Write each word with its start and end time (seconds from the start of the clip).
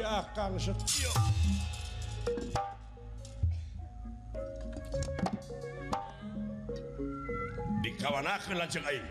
diakang 0.00 0.56
setio 0.56 1.12
dikawanakeun 7.84 8.56
lanceuk 8.56 8.84
aing. 8.88 9.08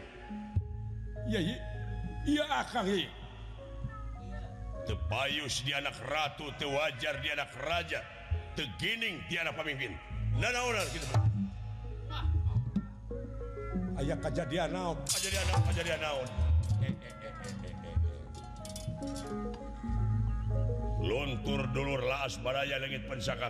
Iya 1.29 1.39
iya 2.25 2.43
akang 2.65 2.89
iya 2.89 3.05
tebayus 4.89 5.61
di 5.61 5.77
anak 5.77 5.93
ratu 6.09 6.49
tewajar 6.57 7.21
di 7.21 7.29
anak 7.29 7.53
raja 7.61 8.01
tegining 8.57 9.21
di 9.29 9.37
anak 9.37 9.53
pemimpin. 9.53 9.93
Nanaonan 10.41 10.89
gitu. 10.89 11.05
Ayah 14.01 14.17
kejadian 14.17 14.73
naon? 14.73 14.97
Kejadian 15.05 15.45
naon 15.53 15.63
kejadian 15.69 16.01
naon? 16.01 16.48
luntur 21.09 21.65
dulur 21.73 22.05
laas 22.05 22.37
baraya 22.37 22.77
legit 22.77 23.09
pensaka 23.09 23.49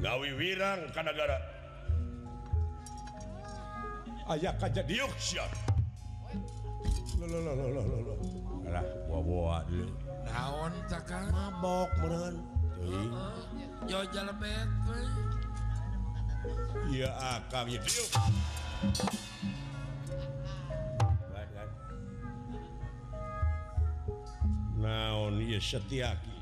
gawi 0.00 0.32
wirang 0.32 0.88
kanagara 0.96 1.36
ayah 4.32 4.56
kajak 4.56 4.88
diuk 4.88 5.12
siap 5.20 5.52
Alah, 7.18 8.84
bawa-bawa 9.10 9.66
dulu. 9.66 9.90
Naon 10.22 10.70
takang? 10.86 11.26
Mabok 11.34 11.90
meureun. 11.98 12.36
Teuing. 12.78 13.10
Yo 13.90 14.06
jalebet 14.14 14.70
we. 14.86 15.02
Iya 16.94 17.10
ah, 17.10 17.42
akang 17.42 17.66
ieu 17.66 17.82
diuk. 17.82 18.08
Setiaki 25.58 26.38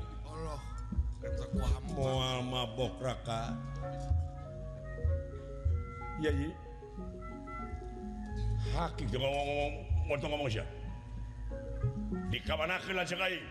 mual 1.97 2.45
mabok 2.45 3.01
raka 3.01 3.57
Yayi 6.21 6.53
Haki 8.77 9.09
jangan 9.09 9.29
ngomong 9.33 9.71
ngomong 10.05 10.29
ngomong 10.29 10.49
siya 10.49 10.65
Di 12.29 12.37
kabanakin 12.45 12.93
lah 12.93 13.05
cek 13.05 13.21
aing 13.21 13.45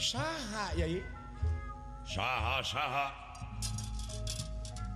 Saha 0.00 0.72
yayi 0.80 1.04
Saha 2.08 2.64
saha 2.64 3.06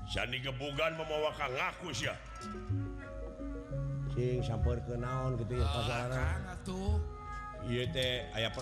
Sani 0.08 0.41
gebugan 0.41 0.96
membawa 0.96 1.28
ngaku 1.36 1.92
siya 1.92 2.16
Cing 4.16 4.41
sampai 4.41 4.80
ke 4.80 4.96
naon 4.96 5.36
gitu 5.41 5.61
ya 5.61 5.66
pasaran 5.68 6.41
Iya 7.64 7.84
teh 7.92 8.28
ayah 8.36 8.52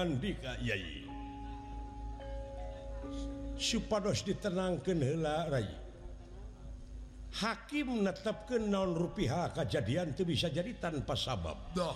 nihangan 0.00 0.16
di 0.22 0.32
Yai 0.64 1.02
supados 3.60 4.24
ditenangkan 4.24 4.98
hela 5.04 5.46
Rai. 5.50 5.68
Hakim 7.30 8.02
menetapkan 8.02 8.66
naon 8.66 8.98
rupiah 8.98 9.52
kejadian 9.54 10.16
itu 10.16 10.26
bisa 10.26 10.50
jadi 10.50 10.74
tanpa 10.80 11.14
sabab. 11.14 11.70
Doh 11.76 11.94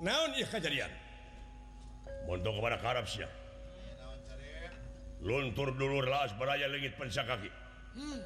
naon 0.00 0.32
kejadian? 0.38 0.90
Kepada 2.28 2.76
karab 2.76 3.08
sia 3.08 3.24
luntur 5.22 5.74
dulu 5.74 6.02
las 6.04 6.30
beraya 6.38 6.68
legit 6.70 6.94
pensa 6.94 7.26
kaki. 7.26 7.50
Hmm. 7.98 8.22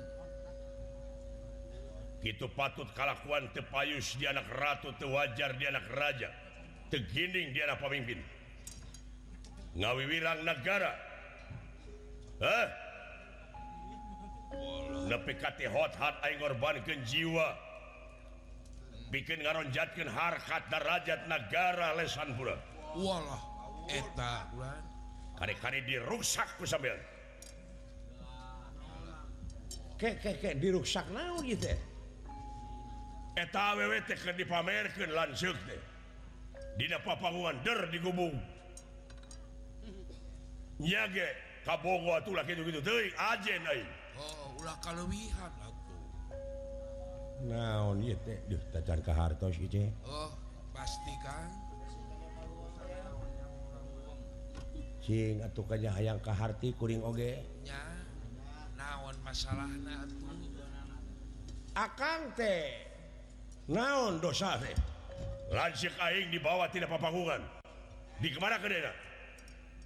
itu 2.22 2.46
patut 2.54 2.86
kalakuan 2.94 3.50
tepayus 3.50 4.14
di 4.14 4.30
anak 4.30 4.46
ratu 4.54 4.94
tewajar 4.94 5.58
di 5.58 5.66
anak 5.66 5.82
raja 5.90 6.30
tegining 6.86 7.50
di 7.50 7.58
anak 7.58 7.82
pemimpin. 7.82 8.22
Ngawiwirang 9.74 10.46
negara. 10.46 10.92
Eh 12.38 12.68
lebih 15.08 15.34
kati 15.40 15.66
hot 15.66 15.96
hat 15.98 16.20
aing 16.22 16.38
ngorbankeun 16.38 17.02
jiwa. 17.02 17.58
Bikin 19.10 19.42
ngaronjatkeun 19.42 20.08
harkat 20.08 20.62
darajat 20.70 21.26
negara 21.26 21.96
lesan 21.98 22.32
pura 22.38 22.56
walah 22.96 23.40
eta. 23.88 24.48
urang 24.52 24.91
kari-kari 25.38 25.80
diruksak 25.86 26.48
sambil. 26.66 26.96
Diruksak 30.58 31.06
naon 31.14 31.46
gitu 31.46 31.70
eta 33.38 33.72
aww 33.72 33.92
teh 34.04 34.18
keur 34.18 34.34
dipamerkeun 34.36 35.10
lanceuk 35.14 35.56
teh. 35.64 35.80
Dina 36.76 36.98
papanguan 37.00 37.62
der 37.64 37.88
digubung. 37.88 38.36
Nya 40.82 41.06
ge 41.08 41.30
kabogo 41.62 42.18
atuh 42.18 42.34
lah 42.34 42.44
kitu-kitu 42.44 42.82
teuing 42.82 43.14
ajen 43.14 43.62
aing. 43.62 43.90
Oh 44.18 44.58
ulah 44.60 44.76
kaleuwihan 44.82 45.52
atuh 45.62 45.98
naon 47.46 48.02
ieu 48.02 48.18
teh? 48.26 48.42
Duh 48.50 48.60
tacan 48.74 49.00
ka 49.06 49.14
hartos 49.14 49.54
ieu 49.56 49.86
oh 50.04 50.34
pasti 50.74 51.14
kan 51.22 51.71
sing 55.02 55.42
atuh 55.42 55.66
kanya 55.66 55.90
hayang 55.98 56.22
ka 56.22 56.30
harti 56.30 56.70
kuring 56.78 57.02
oge. 57.02 57.42
Nya 57.66 57.82
naon 58.78 59.18
masalahna 59.26 60.06
atuh? 60.06 60.18
Akang 61.72 62.30
teh 62.38 62.68
naon 63.66 64.22
dosa 64.22 64.60
teh? 64.62 64.76
Lancik 65.52 65.92
aing 66.00 66.32
dibawa 66.32 66.64
tidak 66.72 66.88
papanggungan 66.88 67.42
di 68.22 68.32
kemana 68.32 68.56
kedena 68.56 68.88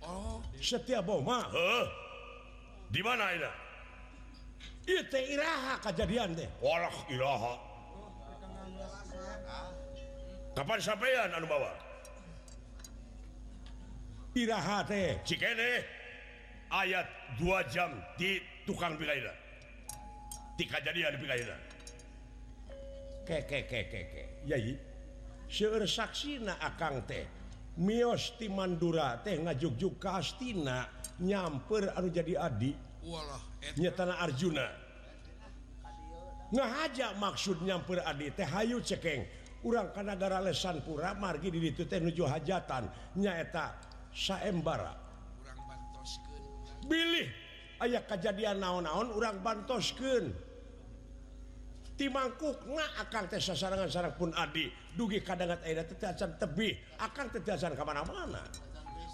oh. 0.07 0.39
Setia 0.63 1.03
boma 1.03 1.43
heuh 1.51 1.87
di 2.91 3.03
mana 3.03 3.35
ina 3.35 3.51
ieu 4.87 5.03
teh 5.11 5.35
iraha 5.35 5.75
kejadian 5.83 6.39
teh. 6.39 6.47
Walah 6.63 6.95
iraha. 7.11 7.55
Oh, 7.59 8.11
Kapan 10.55 10.79
sampean 10.79 11.35
anu 11.35 11.47
bawa? 11.51 11.86
piraha 14.37 14.85
teh 14.85 15.17
Cikene 15.25 15.81
ayat 16.69 17.09
2 17.41 17.73
jam 17.73 17.97
di 18.21 18.37
tukang 18.69 19.01
piraida 19.01 19.33
Tika 20.61 20.77
jadi 20.85 21.09
ada 21.09 21.17
ke 23.27 23.43
ke 23.43 23.67
ke 23.67 23.81
ke. 23.91 24.23
Yai 24.45 24.77
Seur 25.49 25.83
saksina 25.89 26.61
akang 26.61 27.01
teh 27.09 27.25
Mios 27.81 28.37
ti 28.37 28.49
Mandura 28.49 29.21
teh 29.21 29.41
ngajuk-juk 29.41 30.01
Astina 30.05 30.89
nyamper 31.21 31.93
anu 31.93 32.09
jadi 32.09 32.41
adi. 32.41 32.73
Walah 33.05 33.41
Nyetana 33.77 34.17
Arjuna. 34.17 34.65
Ngahaja 36.57 37.13
maksud 37.21 37.61
nyamper 37.61 38.01
adi 38.01 38.33
teh 38.33 38.49
hayu 38.49 38.81
cekeng 38.81 39.29
urang 39.67 39.93
kanagara 39.93 40.41
lesan 40.41 40.81
pura 40.81 41.13
margi 41.13 41.53
di 41.53 41.61
ditu 41.61 41.85
teh 41.85 42.01
nuju 42.01 42.25
hajatan. 42.25 42.89
Nyaeta 43.21 43.77
saembara. 44.17 44.97
Billy 46.89 47.29
ayaah 47.85 48.09
kejadian 48.09 48.65
naon-naon 48.65 49.13
urang 49.13 49.45
bantosken 49.45 50.33
timangkuk 52.01 52.57
akan 53.05 53.25
teh 53.29 53.41
sarangan 53.43 53.93
sarang 53.93 54.17
pun 54.17 54.33
Adi. 54.33 54.73
Dugi 54.97 55.21
kadangan 55.21 55.61
air 55.69 55.85
acan 55.85 56.41
tebih 56.41 56.73
akan 56.97 57.29
teasan 57.37 57.77
kemana-mana 57.77 58.41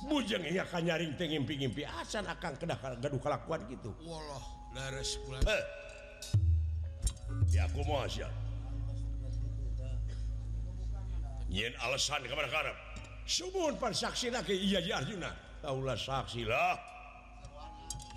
bujeng 0.06 0.42
ia 0.42 0.66
akan 0.66 0.82
nyaring 0.82 1.12
tengimpi-impi 1.14 1.86
asan 1.86 2.26
akan 2.26 2.58
kedah 2.58 2.78
gaduh 2.98 3.20
kelakuan 3.22 3.62
gitu 3.70 3.94
Walah, 4.02 4.44
laras 4.74 5.14
ya 7.54 7.70
aku 7.70 7.86
mau 7.86 8.02
aja 8.02 8.26
nyin 11.46 11.70
alasan 11.78 12.24
kemana-mana 12.26 12.74
Sumun 13.26 13.78
pan 13.78 13.94
saksi 13.94 14.34
lagi 14.34 14.54
iya 14.54 14.82
ji 14.82 14.90
Arjuna. 14.90 15.30
Taulah 15.62 15.94
saksi 15.94 16.42
lah. 16.42 16.74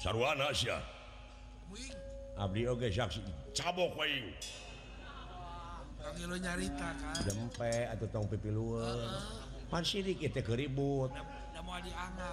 Sarwana 0.02 0.50
sia. 0.50 0.82
Abdi 2.36 2.66
oge 2.66 2.90
saksi. 2.90 3.22
Cabok 3.54 3.94
waing. 3.96 4.34
Panggil 6.02 6.38
nyarita 6.42 6.90
kan. 6.98 7.16
Dempe 7.26 7.74
atau 7.90 8.06
tong 8.10 8.26
pipi 8.30 8.50
luar 8.54 9.10
pan 9.70 9.82
sidik 9.82 10.22
itu 10.22 10.42
keribut. 10.46 11.10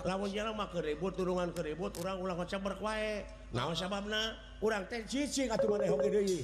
Lamun 0.05 0.29
jalan 0.29 0.53
mah 0.53 0.69
keribut 0.69 1.17
turungan 1.17 1.49
keribut 1.57 1.97
orang 2.05 2.21
ulang 2.21 2.37
kocak 2.37 2.61
berkuai 2.61 3.25
naon 3.57 3.73
sababna? 3.73 4.37
Orang 4.61 4.85
teh 4.93 5.01
cicing 5.09 5.49
atuh 5.49 5.73
mana 5.73 5.89
hoki 5.89 6.09
deui. 6.13 6.41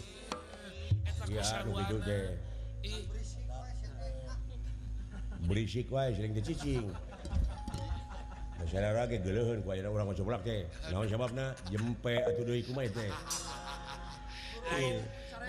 Ya 1.28 1.44
begitu 1.69 1.96
deh 2.08 2.48
berisik 5.46 5.93
wae 5.93 6.11
sering 6.17 6.35
dicicing 6.35 6.88
masyarakat 8.58 9.23
gelehun 9.23 9.62
ku 9.62 9.70
ayeuna 9.70 9.90
urang 9.94 10.11
coblak 10.17 10.43
teh 10.43 10.67
naon 10.90 11.06
sababna 11.06 11.55
jempe 11.70 12.19
atuh 12.26 12.43
deui 12.43 12.67
kumaha 12.67 12.90
teh 12.90 13.12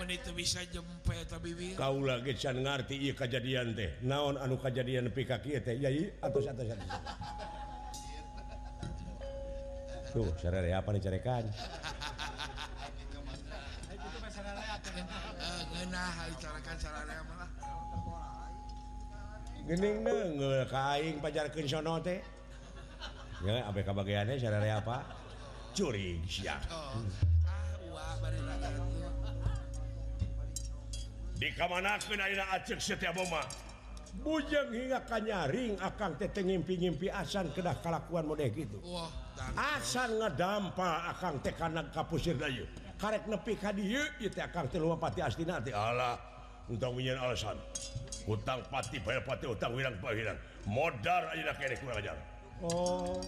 Mun 0.00 0.08
itu 0.08 0.32
bisa 0.32 0.64
jempe 0.72 1.12
eta 1.12 1.36
bibir. 1.36 1.76
Kaula 1.76 2.24
ge 2.24 2.32
can 2.32 2.56
ngarti 2.56 2.96
ieu 2.96 3.12
kajadian 3.12 3.76
teh. 3.76 4.00
Naon 4.00 4.40
anu 4.40 4.56
kajadian 4.56 5.12
nepi 5.12 5.28
ka 5.28 5.44
kieu 5.44 5.60
teh? 5.60 5.76
Yai 5.76 6.08
atuh 6.24 6.40
atos 6.40 6.72
atos. 6.72 6.88
Tuh, 10.10 10.32
sarerea 10.40 10.80
apa 10.80 10.88
nih 10.96 11.04
carekan? 11.04 11.44
Gening 19.70 20.02
denger 20.02 20.50
eh, 20.50 20.66
kaing 20.66 21.22
pajarkeun 21.22 21.66
sono 21.70 22.02
teh. 22.02 22.18
Ya 23.46 23.62
abe 23.70 23.86
kabagiannya 23.86 24.34
cara 24.34 24.58
apa? 24.66 25.06
Curing 25.70 26.26
siap. 26.26 26.58
Di 31.38 31.54
kamanakeun 31.54 32.18
ayeuna 32.18 32.50
acek 32.58 32.82
setiap 32.82 33.14
boma. 33.14 33.46
Bujang 34.26 34.74
hingga 34.74 35.06
kanyaring 35.06 35.78
akang 35.78 36.18
teh 36.18 36.26
ngimpi-ngimpi 36.34 37.06
asan 37.06 37.54
kedah 37.54 37.78
kalakuan 37.78 38.26
model 38.26 38.50
gitu. 38.50 38.82
asan 39.54 40.18
ngedampa 40.18 41.14
akang 41.14 41.38
teh 41.46 41.54
kana 41.54 41.86
kapusir 41.94 42.34
dayu. 42.34 42.66
Karek 42.98 43.30
nepi 43.30 43.54
ka 43.54 43.70
dieu 43.70 44.02
ieu 44.18 44.34
teh 44.34 44.42
akang 44.42 44.66
teh 44.66 44.82
lupa 44.82 45.06
pati 45.06 45.22
astina 45.22 45.62
teh. 45.62 45.70
Alah, 45.70 46.18
untung 46.66 46.98
minyeun 46.98 47.22
alasan. 47.22 47.54
hutang 48.28 48.60
pati 48.68 49.00
payapati 49.00 49.46
utang 49.48 49.72
wirang 49.72 49.96
pahiran 50.00 50.36
modal 50.68 51.22
aja 51.32 51.52
kene 51.56 51.74
kurang 51.80 51.98
ajar. 52.00 52.16
Oh. 52.60 53.20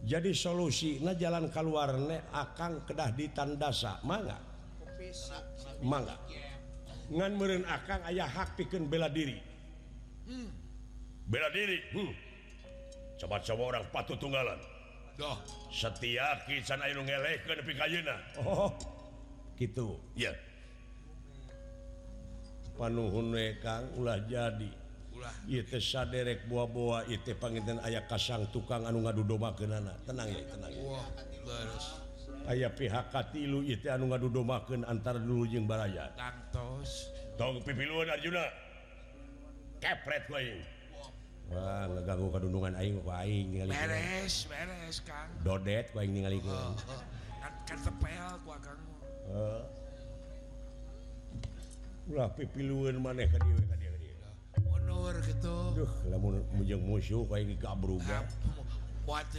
Jadi 0.00 0.32
solusinya 0.32 1.12
jalan 1.12 1.52
keluarnya 1.52 2.24
akan 2.32 2.88
kedah 2.88 3.12
ditandasa. 3.12 4.00
Mangga? 4.00 4.40
Mangga? 5.84 6.16
Ngan 7.12 7.32
meren 7.36 7.68
akan 7.68 8.08
ayah 8.08 8.24
hak 8.24 8.56
pikeun 8.56 8.88
bela 8.88 9.12
diri. 9.12 9.36
Hmm. 10.24 10.48
bela 11.26 11.50
diri? 11.50 11.78
Hmm. 11.90 12.12
coba 13.20 13.42
coba 13.44 13.62
orang 13.76 13.84
patuh 13.92 14.16
tunggalan. 14.16 14.56
Duh. 15.20 15.36
setia 15.68 16.40
kisan 16.48 16.80
nu 16.96 17.04
ngelehkeun 17.04 17.60
pikayuna 17.60 18.16
oh 18.40 18.72
gitu. 19.60 20.00
Ya 20.16 20.32
yeah. 20.32 20.36
panuhun 22.80 23.36
Kang 23.60 23.92
ulah 24.00 24.16
jadi 24.24 24.72
Ulah. 25.12 25.36
ieu 25.44 25.60
teh 25.60 25.84
saderek 25.84 26.48
buah-boa 26.48 27.04
teh 27.04 27.36
panginten 27.36 27.76
aya 27.84 28.00
kasang 28.08 28.48
tukang 28.48 28.88
anu 28.88 29.04
ngadudomakeunana 29.04 29.92
tenang 30.08 30.32
ke 30.32 30.48
tenang 30.48 30.72
ya 30.72 30.80
tenang 30.80 30.88
wow, 30.88 32.48
ayaah 32.48 32.72
pihak 32.72 33.12
ieu 33.36 33.76
teh 33.76 33.92
anu 33.92 34.08
ngadudomakeun 34.08 34.88
antara 34.88 35.20
dulu 35.20 35.44
jeung 35.44 35.68
baraya 35.68 36.08
Tangtos. 36.16 37.12
tong 37.36 37.60
pipiluan 37.60 38.08
Arjuna 38.08 38.48
kepret 39.76 40.24
ku 40.24 40.40
aing 40.40 40.64
Wah, 41.50 41.82
ngeganggu 41.90 42.30
kedundungan 42.30 42.78
aing 42.78 43.02
kok 43.02 43.10
aing 43.10 43.50
ningali. 43.50 43.74
Beres, 43.74 44.46
beres, 44.46 45.02
Kang. 45.02 45.34
Dodet 45.42 45.90
ku 45.90 45.98
aing 45.98 46.14
ningali 46.14 46.38
ku. 46.38 46.46
Oh, 46.46 46.78
oh. 46.78 47.02
Kan 47.42 47.52
kan 47.66 47.78
sepel 47.82 48.30
ku 48.46 48.54
Kang. 48.54 48.78
Heeh. 49.26 49.79
lah 52.10 52.28
pipiluan 52.34 52.98
maneh 52.98 53.30
ka 53.30 53.38
dieu 53.46 53.54
ka 53.70 53.76
dieu 53.78 53.92
ka 53.94 53.98
dieu. 54.02 54.14
Honor 54.66 55.14
kitu 55.22 55.56
duh 55.78 55.92
lamun 56.10 56.42
mujeng 56.58 56.82
musuh 56.82 57.22
ka 57.30 57.38
ieu 57.38 57.54
ka 57.54 57.78
bruga 57.78 58.26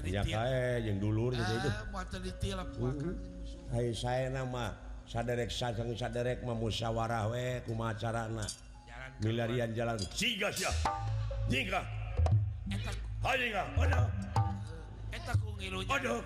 ya 0.07 0.23
kae 0.23 0.83
jeung 0.87 0.99
dulur 1.03 1.35
teh 1.35 1.43
teh 1.43 2.55
hayu 3.71 3.91
saena 3.95 4.43
mah 4.47 4.75
saderek 5.07 5.51
sajang 5.51 5.91
saderek 5.95 6.39
mah 6.43 6.55
musyawarah 6.55 7.27
we 7.31 7.59
kumaha 7.67 7.95
carana 7.95 8.47
milarian 9.19 9.71
jalan. 9.75 9.99
Siga 10.15 10.51
sia 10.55 10.71
jiga 11.51 11.83
eta 12.71 12.91
hayeuna 13.23 13.63
ana 13.79 14.01
eta 15.11 15.31
ku 15.39 15.51
ngilu 15.59 15.83
aduh. 15.87 16.23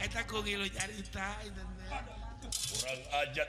Eta 0.00 0.20
ku 0.26 0.42
ngilu 0.42 0.66
carita 0.70 1.38
eta 1.42 2.19
kurang 2.80 3.02
ajat 3.12 3.48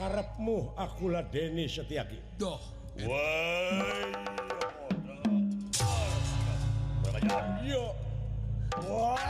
sakarepmu 0.00 0.72
akulah 0.80 1.20
Deni 1.28 1.68
Setiaki. 1.68 2.16
Doh. 2.40 2.56
Woi, 3.04 4.16
kurang 7.04 7.20
ajar 7.20 7.44
yo 7.68 7.92
wah 8.88 9.20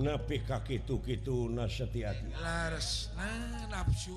nepi 0.00 0.40
ka 0.48 0.64
kitu-kitu 0.64 1.52
nasehati 1.52 2.00
nafsu 3.68 4.16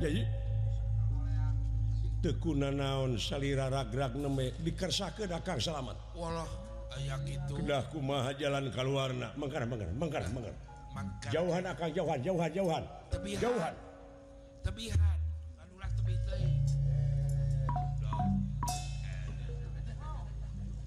jadi 0.00 0.22
ah, 0.24 1.52
tekuna 2.24 2.72
naon 2.72 3.20
salira 3.20 3.68
nembe 4.16 4.56
neme 4.64 5.12
ke 5.12 5.28
dakang 5.28 5.60
salamat 5.60 5.96
walah 6.16 6.48
aya 6.96 7.16
gitu. 7.28 7.60
Kedah 7.60 7.82
kumaha 7.92 8.32
jalan 8.40 8.72
keluarna 8.72 9.28
mengkar 9.36 9.68
mengkar 9.68 9.88
mengkar 9.92 10.24
mengkar 10.24 10.54
jauhan 11.28 11.64
akan 11.68 11.88
jauhan 11.92 12.18
jauhan 12.24 12.50
jauhan. 12.56 12.84
Tebihan. 13.12 13.40
Jauhan. 13.44 13.74
Tebihan. 14.64 15.18
Anulah 15.60 15.90
tebih 16.00 16.16
teh. 16.24 16.40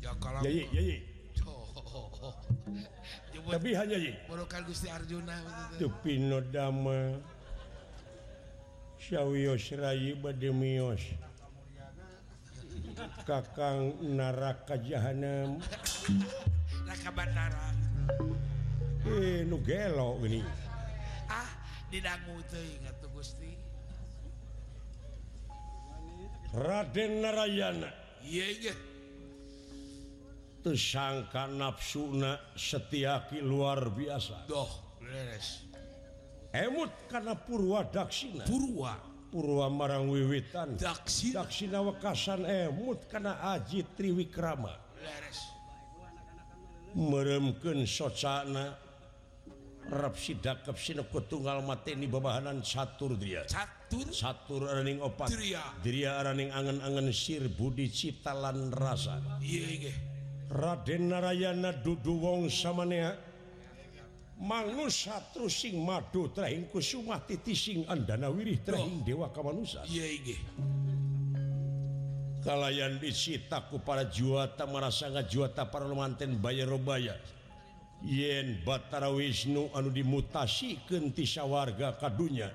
Ya 0.02 0.12
kalau 0.18 0.42
yayi 0.42 0.66
yayi 0.74 1.09
tapi 3.50 3.70
hanya 3.74 3.98
Gusti 4.66 4.88
Arjunapino 4.90 6.40
Dama. 6.50 7.18
Syawiyosrai 9.00 10.12
badmios 10.20 11.00
Kakang 13.24 13.96
naraka 14.04 14.76
jahanam. 14.76 15.64
Raka 16.84 17.12
Batara. 17.16 17.72
Eh 19.08 19.48
nu 19.48 19.64
gelo 19.64 20.20
ini. 20.28 20.44
Ah 21.32 21.48
didangu 21.88 22.44
teuing 22.52 22.84
atuh 22.92 23.08
Gusti. 23.16 23.56
Raden 26.52 27.24
Narayana. 27.24 27.90
Iya 28.20 28.52
yeah, 28.52 28.52
yeah. 28.68 28.78
tersangka 30.64 31.48
nafsuna 31.48 32.40
setiaki 32.56 33.40
luar 33.40 33.90
biasa. 33.92 34.48
Doh 34.48 34.90
emut 36.54 36.90
karena 37.10 37.38
Purwa 37.38 37.86
Daksina. 37.86 38.46
Purwa. 38.46 38.98
Purwa 39.30 39.70
marang 39.70 40.10
wiwitan. 40.10 40.74
Daksina, 40.74 41.46
Daksina 41.46 41.80
wekasan 41.86 42.46
emut 42.46 43.06
karena 43.06 43.38
Aji 43.54 43.86
Triwikrama. 43.94 44.74
Meremken 46.98 47.86
socana 47.86 48.74
rap 49.94 50.18
sidak 50.18 50.66
kepsina 50.66 51.06
tunggal 51.06 51.62
mati 51.62 51.94
ini 51.94 52.10
babahanan 52.10 52.66
catur 52.66 53.14
dia. 53.14 53.46
Catur 53.46 54.10
catur 54.10 54.66
araning 54.66 54.98
opat. 54.98 55.30
Diria 55.30 55.62
dia 55.86 56.18
araning 56.18 56.50
angen-angen 56.50 57.14
sir 57.14 57.46
budi 57.46 57.94
ciptalan 57.94 58.74
rasa. 58.74 59.22
Iya 59.38 59.66
iya. 59.70 59.94
Raden 60.50 61.14
Narayana 61.14 61.74
dudu 61.74 62.18
wong 62.18 62.50
samanea 62.50 63.14
mangus 64.42 65.06
satru 65.06 65.46
sing 65.46 65.78
madu 65.86 66.32
trahing 66.34 66.72
kusuma 66.74 67.22
titi 67.22 67.54
sing 67.54 67.86
andana 67.86 68.34
wirih 68.34 68.58
trahing 68.66 69.02
oh. 69.02 69.06
dewa 69.06 69.28
kamanusa. 69.30 69.86
Iya 69.86 70.06
inggih 70.10 70.40
kalayan 72.40 72.98
disitaku 72.98 73.84
para 73.84 74.08
juwata 74.08 74.64
marasa 74.64 75.12
ngajuwata 75.12 75.68
para 75.68 75.86
lumanten 75.86 76.40
bayarobaya 76.40 77.14
yen 78.02 78.64
Batara 78.64 79.12
Wisnu 79.12 79.70
anu 79.76 79.92
dimutasi 79.92 80.80
kenti 80.88 81.28
sawarga 81.28 82.00
kadunya. 82.00 82.48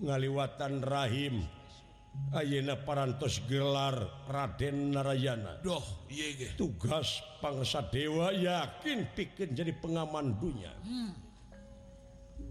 Ngaliwatan 0.00 0.80
rahim 0.80 1.44
Ayeuna 2.30 2.78
parantos 2.78 3.42
gelar 3.50 4.26
Raden 4.30 4.94
Narayana. 4.94 5.58
Doh 5.66 5.82
yege. 6.06 6.54
tugas 6.54 7.22
pangsa 7.42 7.82
dewa 7.90 8.30
yakin 8.30 9.10
bikin 9.18 9.50
jadi 9.50 9.74
pengaman 9.74 10.38
dunya 10.38 10.70
hmm. 10.86 11.10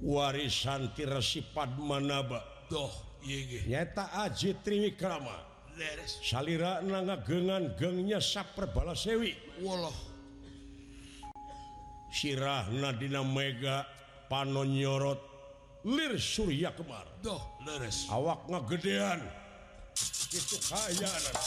warisan 0.03 0.91
tirasi 0.91 1.47
Padmanaba. 1.55 2.43
Doh 2.67 2.91
yege. 3.23 3.63
nyata 3.71 4.11
Aji 4.27 4.59
Triwikrama. 4.59 5.47
Leres. 5.79 6.19
salira 6.27 6.83
ngagengan 6.83 7.79
gengnya 7.79 8.19
saper 8.19 8.67
balasewi 8.75 9.31
Woloh. 9.63 9.95
Sirah 12.11 12.67
Nadina 12.67 13.23
Mega 13.23 13.87
panonyorot 14.27 15.23
lir 15.87 16.19
Surya 16.19 16.75
Kemar 16.75 17.07
Doh 17.23 17.39
leres. 17.63 18.11
Awak 18.11 18.51
ngagedean. 18.51 19.23
itu 20.29 20.57
kayanan 20.61 21.37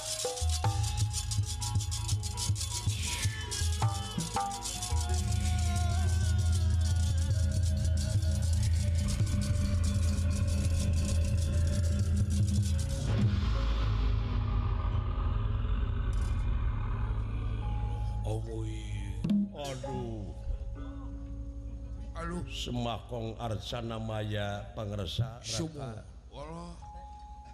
Semakong 22.53 23.35
Arsana 23.43 23.99
Maya 23.99 24.63
Pangresa 24.79 25.43
Raka. 25.43 26.22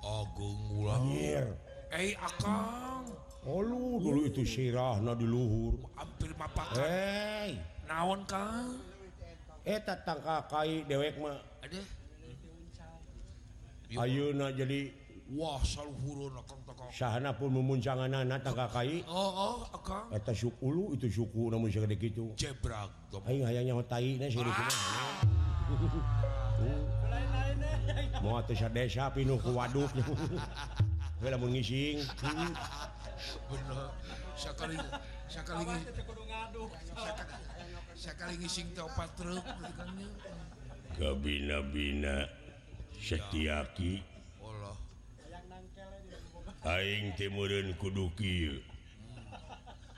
Agung 0.08 0.58
Wulangir 0.72 1.44
Eh 1.88 2.12
Akang. 2.20 3.04
Oh, 3.48 3.64
Olu 3.64 3.96
dulu 4.04 4.20
itu 4.28 4.44
sirah 4.44 5.00
na 5.00 5.16
di 5.16 5.24
luhur. 5.24 5.80
Hampir 5.96 6.36
mapakan. 6.36 6.76
Hei. 6.76 7.56
naon 7.88 8.20
Kang? 8.28 8.76
Eh, 9.64 9.76
Eta 9.80 9.96
tangka 10.04 10.44
kai 10.48 10.84
dewek 10.88 11.16
mah 11.20 11.36
Aduh 11.64 11.84
ayeuna 14.00 14.52
jadi 14.52 14.92
Wah 15.28 15.60
saluhurun 15.60 16.32
Akang 16.40 16.60
takang 16.64 16.88
Sahana 16.88 17.36
pun 17.36 17.52
memuncangan 17.52 18.08
tangka 18.40 18.68
kai 18.72 19.04
Oh 19.08 19.32
oh 19.32 19.56
Akang. 19.76 20.08
Eta 20.12 20.32
syukulu 20.32 20.96
itu 20.96 21.08
syuku 21.08 21.52
namun 21.52 21.68
segede 21.68 22.00
gitu 22.00 22.32
Jebrag 22.36 22.88
Ayo 23.28 23.44
hayangnya 23.44 23.76
hotai 23.76 24.16
na 24.16 24.28
sirah 24.28 24.52
Ah. 24.52 24.68
mau 28.22 28.42
desa 28.46 29.10
pinuh 29.10 29.38
ku 29.40 29.52
waduk 29.56 29.90
Wela 31.18 31.34
mun 31.34 31.50
ngising. 31.50 31.98
Bener. 33.50 33.90
Sakali 34.38 34.78
sakali 35.26 35.66
ngaduk. 35.66 36.70
Sakali 37.98 38.34
ngising 38.38 38.70
teh 38.70 38.86
opat 38.86 39.10
truk 39.18 39.42
Kabina-bina 40.94 42.22
Setyaki. 42.94 43.98
Allah. 44.42 44.78
Aing 46.70 47.18
teh 47.18 47.26
meureun 47.26 47.74
kudu 47.82 48.14
kieu. 48.14 48.62
Hmm. 48.62 49.26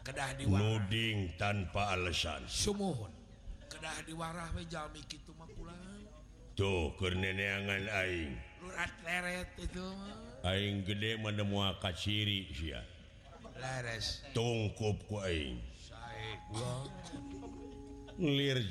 Kedah 0.01 0.41
diwara. 0.41 0.57
Nuding 0.57 1.37
tanpa 1.37 1.93
alasan. 2.01 2.41
Sumuhun. 2.49 3.13
Kedah 3.69 4.09
diwarah 4.09 4.49
we 4.57 4.65
jalmi 4.65 5.05
kitu 5.05 5.37
mah 5.37 5.49
pulang. 5.53 5.90
tuh 6.55 6.95
keneneangan 6.99 7.89
Aing. 7.91 8.35
Aing 10.47 10.85
gede 10.87 11.19
menemu 11.21 11.61
kaciri 11.83 12.49
tungkup 14.33 14.97
kuinglir 15.11 15.69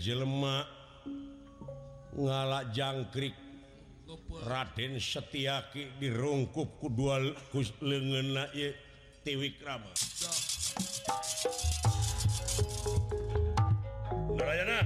jelemak 0.02 0.66
ngalak 2.16 2.74
jangkrik. 2.74 3.36
Raden 4.42 4.98
setiaki 4.98 6.02
dirungkup 6.02 6.82
kudual 6.82 7.38
kus 7.54 7.70
lengen 7.78 8.34
tiwikrama 9.22 9.94
Narayana! 14.34 14.80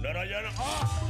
Narayana 0.00 0.50
oh! 0.56 1.09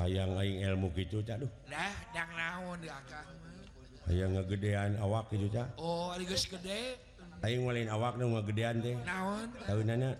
hayang 0.00 0.32
aing 0.40 0.58
ilmu 0.64 0.88
gitu 0.96 1.20
teh 1.20 1.36
duh. 1.36 1.50
Dah 1.68 1.94
dang 2.16 2.30
naon 2.32 2.76
di 2.80 2.88
akang 2.88 3.28
hayang 4.08 4.32
ngagedean 4.34 4.96
awak 4.98 5.28
gitu 5.28 5.46
teh 5.52 5.66
oh 5.76 6.10
ari 6.16 6.24
geus 6.24 6.48
gede. 6.48 6.96
Aing 7.40 7.64
walin 7.64 7.88
awak 7.92 8.16
nu 8.16 8.32
ngagedean 8.32 8.80
teh. 8.80 8.96
Naon? 9.04 9.48
Taunana 9.68 10.10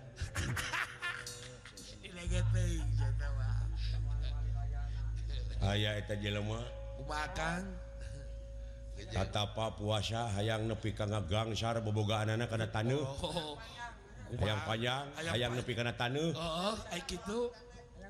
dileget 2.01 2.45
teuing 2.53 2.87
eta 3.01 3.27
mah 3.37 3.57
aya 5.61 5.89
eta 5.97 6.13
jelema 6.17 6.61
kumaha 6.97 7.27
kang 7.37 7.65
Tatapa 9.09 9.73
puasa 9.73 10.29
hayang 10.37 10.69
nepi 10.69 10.93
ka 10.93 11.09
ngagangsar 11.09 11.81
bobogaanana 11.81 12.45
kana 12.45 12.69
taneuh. 12.69 13.01
Oh, 13.01 13.17
oh, 13.25 13.33
oh, 13.33 14.37
hayang 14.37 14.61
panjang, 14.61 15.05
hayang 15.25 15.57
nepi 15.57 15.73
kana 15.73 15.91
taneuh. 15.97 16.29
Heeh, 16.29 16.75
oh, 16.77 16.77
oh 16.77 17.01
kitu. 17.09 17.49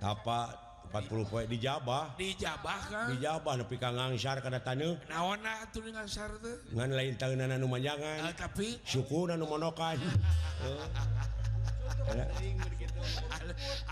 Tapa 0.03 0.51
40 0.91 1.23
poe 1.31 1.47
di 1.47 1.55
Jabah. 1.55 2.19
Di 2.19 2.35
Jabah 2.35 2.79
kan. 2.91 3.07
Di 3.15 3.23
Jabah 3.23 3.63
nepi 3.63 3.79
ka 3.79 3.95
ngangsar 3.95 4.43
kana 4.43 4.59
taneuh. 4.59 4.99
Naonna 5.07 5.63
atuh 5.63 5.79
ngangsar 5.87 6.35
teh? 6.43 6.55
Ngan 6.75 6.91
lain 6.91 7.15
taeunana 7.15 7.55
nu 7.55 7.71
manjangan. 7.71 8.27
Uh, 8.27 8.27
eh, 8.27 8.35
tapi 8.35 8.75
syukurna 8.83 9.39
nu 9.39 9.47
monokan. 9.47 9.95
Heeh. 10.63 12.27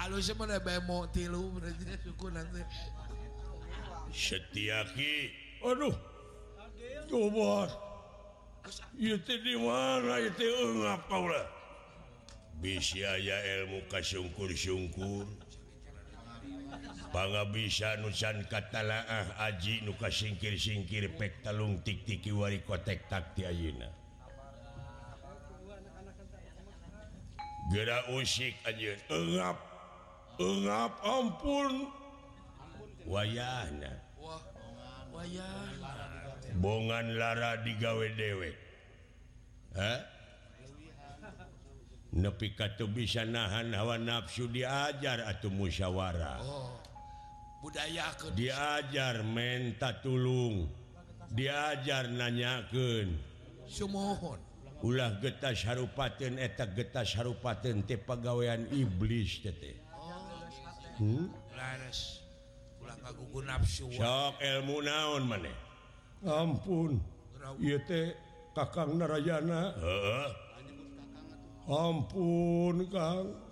Alus 0.04 0.28
mah 0.36 0.60
bemo 0.60 1.08
tilu 1.16 1.56
berarti 1.56 1.88
syukurna 2.04 2.44
teh. 2.52 2.68
Setiaki. 4.12 5.32
Aduh. 5.64 5.96
Coba. 7.08 7.72
Ieu 9.00 9.16
teh 9.24 9.40
di 9.40 9.56
mana 9.56 10.20
ieu 10.20 10.36
teh 10.36 10.52
eungap 10.52 11.08
kaula? 11.08 11.48
Bisi 12.60 13.08
aya 13.08 13.40
ilmu 13.64 13.88
kasungkur-sungkur. 13.88 15.39
panga 17.10 17.46
bisa 17.50 17.98
nusan 18.02 18.46
katalaah 18.46 19.50
Aji 19.50 19.82
nuka 19.86 20.14
singkir-singkir 20.14 21.18
pek 21.18 21.42
talung 21.42 21.82
tiktiki 21.82 22.30
wari 22.30 22.62
kotek 22.62 23.10
takti 23.10 23.46
Auna 23.46 23.90
gerak 27.70 28.10
usik 28.18 28.58
aja 28.66 28.98
engap 29.14 29.58
engap 30.42 30.94
ampun 31.06 31.86
wayahna 33.06 33.94
wayah 35.14 35.70
bongan 36.58 37.14
Lara 37.14 37.62
digawe 37.62 38.08
dewek 38.18 38.58
Hah? 39.78 40.02
nepi 42.10 42.58
katu 42.58 42.90
bisa 42.90 43.22
nahan 43.22 43.70
hawa 43.78 44.02
nafsu 44.02 44.50
diajar 44.50 45.30
atau 45.30 45.54
musyawarah 45.54 46.42
oh. 46.42 46.89
budaya 47.60 48.12
ke 48.16 48.32
diajar 48.36 49.24
menta 49.24 49.96
tulung. 50.00 50.68
Diajar 51.30 52.10
nanyaken 52.10 53.30
sumuhun 53.70 54.42
ulah 54.82 55.20
getas 55.20 55.62
harupaten 55.68 56.40
eta 56.40 56.66
getas 56.72 57.14
harupaten 57.14 57.86
teh 57.86 58.00
pegawaian 58.00 58.66
iblis 58.72 59.44
tete 59.44 59.60
teh. 59.60 59.76
Oh. 59.94 61.04
hmm? 61.04 61.28
Ulah 62.80 62.96
ngagugu 63.04 63.40
nafsu. 63.44 63.86
Sok 63.92 64.40
ilmu 64.40 64.82
naon 64.82 65.24
maneh? 65.28 65.56
Ampun. 66.24 66.98
Ieu 67.60 67.80
teh 67.84 68.16
kakang 68.56 68.96
narayana. 68.96 69.76
Heeh. 69.78 70.30
Ampun 71.70 72.88
kang. 72.90 73.49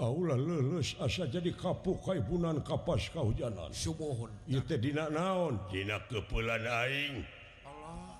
Aula 0.00 0.32
asa 0.80 1.28
jadi 1.28 1.52
kapuk 1.52 2.00
kaibunan 2.00 2.64
kapas 2.64 3.12
kahujanan. 3.12 3.68
Sumohon. 3.68 4.32
Ite 4.48 4.80
dina 4.80 5.12
naon? 5.12 5.60
Dina 5.68 6.00
kepulan 6.08 6.64
aing. 6.64 7.20
Allah. 7.68 8.16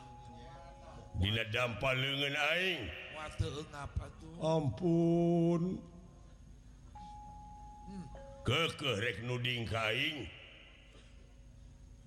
Dina 1.17 1.41
dampal 1.49 1.97
lengan 1.97 2.37
aing. 2.53 2.85
Wate 3.17 3.49
ngapa 3.73 4.05
tu? 4.21 4.29
Ampun. 4.45 5.63
Hmm. 7.89 8.05
Rek 9.01 9.25
nuding 9.25 9.65
kaing. 9.65 10.29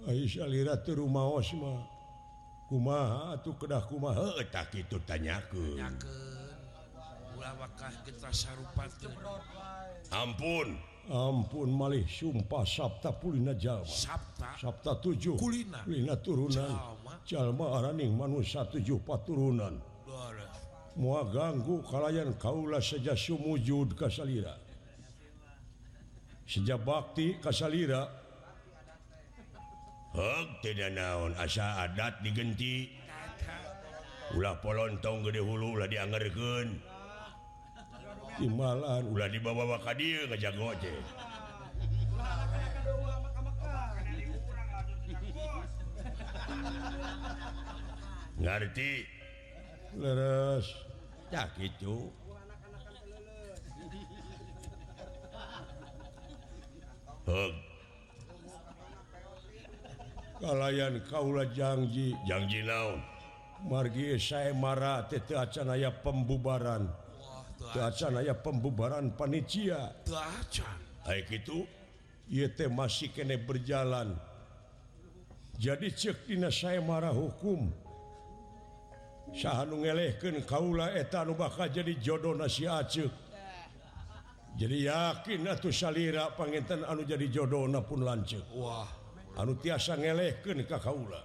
Aisyah 0.05 0.45
lirat 0.53 0.85
terumah 0.85 1.33
osma. 1.33 1.81
Kumaha 2.69 3.41
atuh 3.41 3.57
kedah 3.57 3.81
kumaha? 3.89 4.37
Tak 4.53 4.77
itu 4.77 5.01
tanyakeun 5.01 5.81
Tanyakan. 5.81 6.42
lawakah 7.43 7.91
kita 8.07 8.31
sarupat 8.31 8.91
ampun. 10.15 10.79
Ampun 11.11 11.67
malih. 11.75 12.07
Sumpah 12.07 12.63
Sabta 12.63 13.11
Pulina 13.11 13.51
Jalma. 13.59 13.83
Sabta? 13.83 14.55
Sabta 14.55 14.95
7 15.03 15.35
Kulina 15.35 15.83
Kulina 15.83 16.15
turunan. 16.15 16.71
Jalma, 16.71 17.13
Jalma 17.27 17.65
araning 17.75 18.15
manusia 18.15 18.63
7 18.63 18.79
paturunan. 19.03 19.75
Mua 20.93 21.25
ganggu 21.27 21.83
kalayan 21.83 22.37
kaula 22.39 22.79
saja 22.79 23.17
sumujud 23.17 23.97
kasalira. 23.97 24.55
Sejak 26.47 26.79
bakti 26.85 27.35
kasalira. 27.43 28.07
Hek 30.13 30.47
tidak 30.61 30.93
naon. 30.93 31.33
Asa 31.35 31.83
adat 31.83 32.21
digenti. 32.23 32.93
Ulah 34.37 34.55
polontong 34.61 35.25
gede 35.27 35.41
hulu 35.43 35.77
ulah 35.77 35.89
diangerkeun 35.89 36.92
Timbalan 38.33 39.03
ulah 39.13 39.29
dibawa 39.29 39.77
ka 39.77 39.93
dieu 39.93 40.25
ke 40.25 40.35
jago 40.41 40.73
aja. 40.73 40.93
Ngerti? 48.41 49.05
Leres. 49.95 50.67
Ya 51.29 51.45
gitu. 51.61 52.09
Hug. 57.23 57.53
Kalayan 60.43 60.99
kaula 61.07 61.47
janji. 61.53 62.11
Janji 62.27 62.67
naon? 62.67 62.99
Margi 63.63 64.19
saya 64.19 64.51
marah 64.51 65.07
tete 65.07 65.37
acanaya 65.39 65.87
pembubaran. 66.03 67.02
ya 68.23 68.35
pembubaran 68.35 69.15
panitia. 69.15 69.95
Gitu 71.23 71.67
masih 72.71 73.09
kene 73.11 73.35
berjalan. 73.39 74.15
Jadi 75.59 75.87
cek 75.93 76.27
dina 76.27 76.49
saya 76.49 76.81
marah 76.81 77.13
hukum. 77.13 77.71
Syahanlehkan 79.33 80.45
Kaula 80.45 80.93
etan 80.93 81.33
bakal 81.33 81.71
jadi 81.71 81.97
jodoh 81.97 82.37
nasi 82.37 82.69
acek. 82.69 83.09
jadi 84.53 84.93
yakin 84.93 85.49
atau 85.49 85.73
salira 85.73 86.29
pantan 86.37 86.85
anu 86.85 87.01
jadi 87.01 87.25
jodoh 87.25 87.65
na 87.65 87.81
pun 87.81 88.05
lanceuk 88.05 88.45
Wah. 88.53 88.85
Anu 89.33 89.57
tiasa 89.57 89.97
ngelehkan 89.97 90.61
Ka 90.69 90.77
Kaula. 90.77 91.17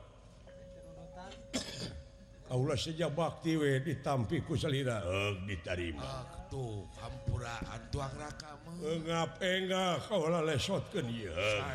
Allah 2.49 2.77
saja 2.81 3.13
bakti 3.13 3.61
we 3.61 3.77
ditampi 3.85 4.41
ku 4.41 4.57
salira 4.57 5.05
eung 5.05 5.45
ditarima. 5.45 6.01
Waktu 6.01 6.65
hampura 6.97 7.61
antuang 7.69 8.15
raka 8.17 8.57
mengap 8.81 9.37
enggak 9.45 10.09
kaula 10.09 10.41
lesotkeun 10.41 11.13
ieu? 11.13 11.33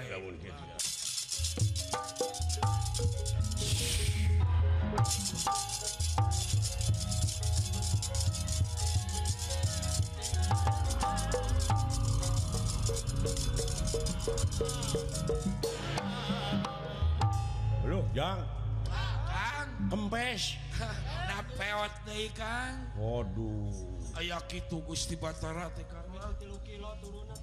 Lamun 0.10 0.34
kitu 0.42 0.66
Kang 22.32 22.76
Waduh. 22.96 23.68
Aya 24.16 24.40
kitu 24.48 24.80
Gusti 24.88 25.20
Batara 25.20 25.68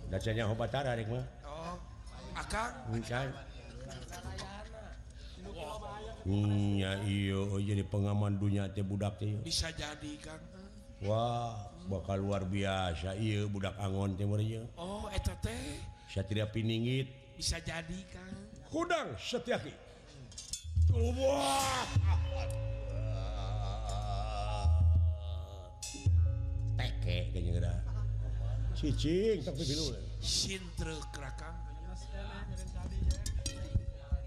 dacanya 0.08 0.48
Batara 0.56 0.96
rek 0.96 1.08
mah. 1.10 1.24
Oh 1.44 1.76
akang? 2.38 2.72
Encan 2.94 3.28
nya 6.30 7.00
iyo 7.08 7.56
oh, 7.56 7.60
jadi 7.60 7.80
pengaman 7.80 8.36
dunia 8.36 8.68
teh 8.68 8.84
budak 8.84 9.16
teh 9.16 9.32
bisa 9.40 9.72
jadi 9.72 10.12
Kang 10.20 10.42
wah 11.00 11.56
bakal 11.88 12.20
luar 12.20 12.44
biasa 12.44 13.16
iya 13.16 13.48
budak 13.48 13.72
angon 13.80 14.14
teh 14.14 14.28
meureun 14.28 14.68
oh 14.76 15.08
eta 15.10 15.32
teh. 15.40 15.80
Satria 16.10 16.42
piningit. 16.50 17.06
Bisa 17.38 17.62
jadi 17.62 17.98
Kang 18.12 18.34
hudang 18.70 19.16
setiaki 19.16 19.72
wah. 20.92 21.86
Teke 26.80 27.28
kayaknya 27.28 27.60
geura. 27.60 27.76
Cicing 28.72 29.44
tapi 29.44 29.68
bilu. 29.68 29.92
Sintre 30.24 30.96
kerakang. 31.12 31.52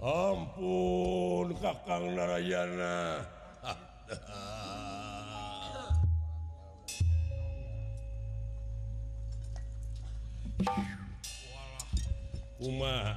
Ampun 0.03 1.55
Kakang 1.63 2.11
Narayana 2.11 3.23
Uma 12.59 13.15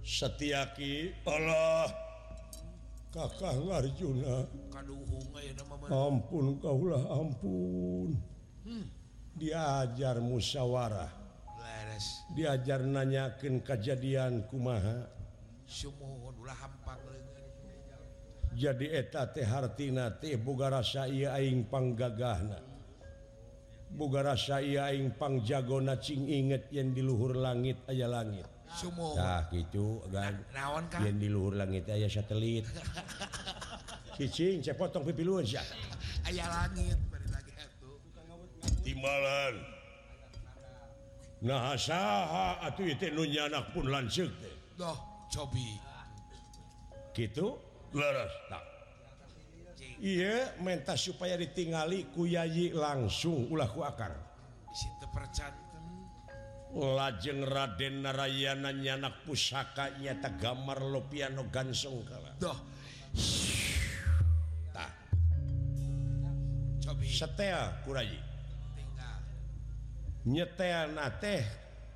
Setyaki 0.00 1.12
Allah 1.28 2.05
Kakak 3.14 3.56
Arjuna 3.70 4.44
ampun 5.90 6.58
Kaulah 6.58 7.04
ampun. 7.10 8.10
Hmm. 8.66 8.86
diajar 9.38 10.18
musyawarah. 10.18 11.12
Leres. 11.60 12.06
diajar 12.34 12.82
nanyakin 12.82 13.62
kejadian 13.62 14.42
kumaha. 14.50 15.06
Sumuhun 15.66 16.34
ulah 16.42 16.58
jadi 18.56 19.04
eta 19.04 19.28
teh 19.28 19.44
hartina 19.44 20.08
teh 20.16 20.40
boga 20.40 20.72
rasa 20.72 21.04
iaingpanggagahna 21.12 22.76
Boga 23.86 24.20
rasa 24.24 24.58
aing 24.58 25.14
pangjagona 25.14 26.00
cing 26.02 26.26
inget 26.26 26.68
yang 26.74 26.90
diluhur 26.90 27.38
langit 27.38 27.86
aya 27.86 28.10
langit. 28.10 28.55
Nah, 29.16 29.48
gitu 29.48 30.04
rawan 30.52 30.84
di 31.16 31.28
luhur 31.32 31.56
langit 31.56 31.88
aya 31.88 32.12
satelit. 32.12 32.68
Cicing 34.16 34.64
saya 34.64 34.76
potong 34.76 35.04
pipi 35.04 35.24
lu 35.24 35.40
aja 35.40 35.60
aya 36.24 36.44
langit 36.48 36.96
timbalan. 38.80 39.54
Nah 41.44 41.76
saha 41.76 42.64
atuh 42.64 42.88
itu 42.88 43.12
nunya 43.12 43.44
anak 43.48 43.76
pun 43.76 43.92
lanjut 43.92 44.32
doh 44.76 44.96
cobi. 45.28 45.76
Gitu? 47.12 47.56
Leres 47.96 48.32
tak 48.52 48.64
iya 50.00 50.52
minta 50.60 50.92
supaya 50.96 51.36
ditingali 51.40 52.12
ku 52.12 52.28
yayi 52.28 52.72
langsung 52.72 53.48
ulah 53.48 53.68
ku 53.68 53.80
akar. 53.84 54.12
Situ 54.76 55.08
percaya 55.08 55.65
lajeng 56.76 57.40
Raden 57.40 58.04
Narayana 58.04 58.68
nyanak 58.68 59.24
pusaka 59.24 59.96
nyata 59.96 60.36
gambar 60.36 60.84
Lopiano 60.84 61.48
Gansung 61.48 62.04
kala 62.04 62.36
Duh. 62.36 62.58
Tah. 64.76 64.92
Setel 67.00 67.80
kuraji. 67.80 68.20
Nyetel 70.26 70.92
na 70.92 71.08
teh 71.16 71.40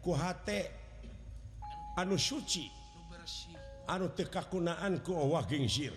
kuhate 0.00 0.58
anu 2.00 2.16
suci. 2.16 2.64
Anu 3.90 4.08
tekakunaan 4.16 5.04
ku 5.04 5.12
owah 5.12 5.44
gingsir. 5.44 5.92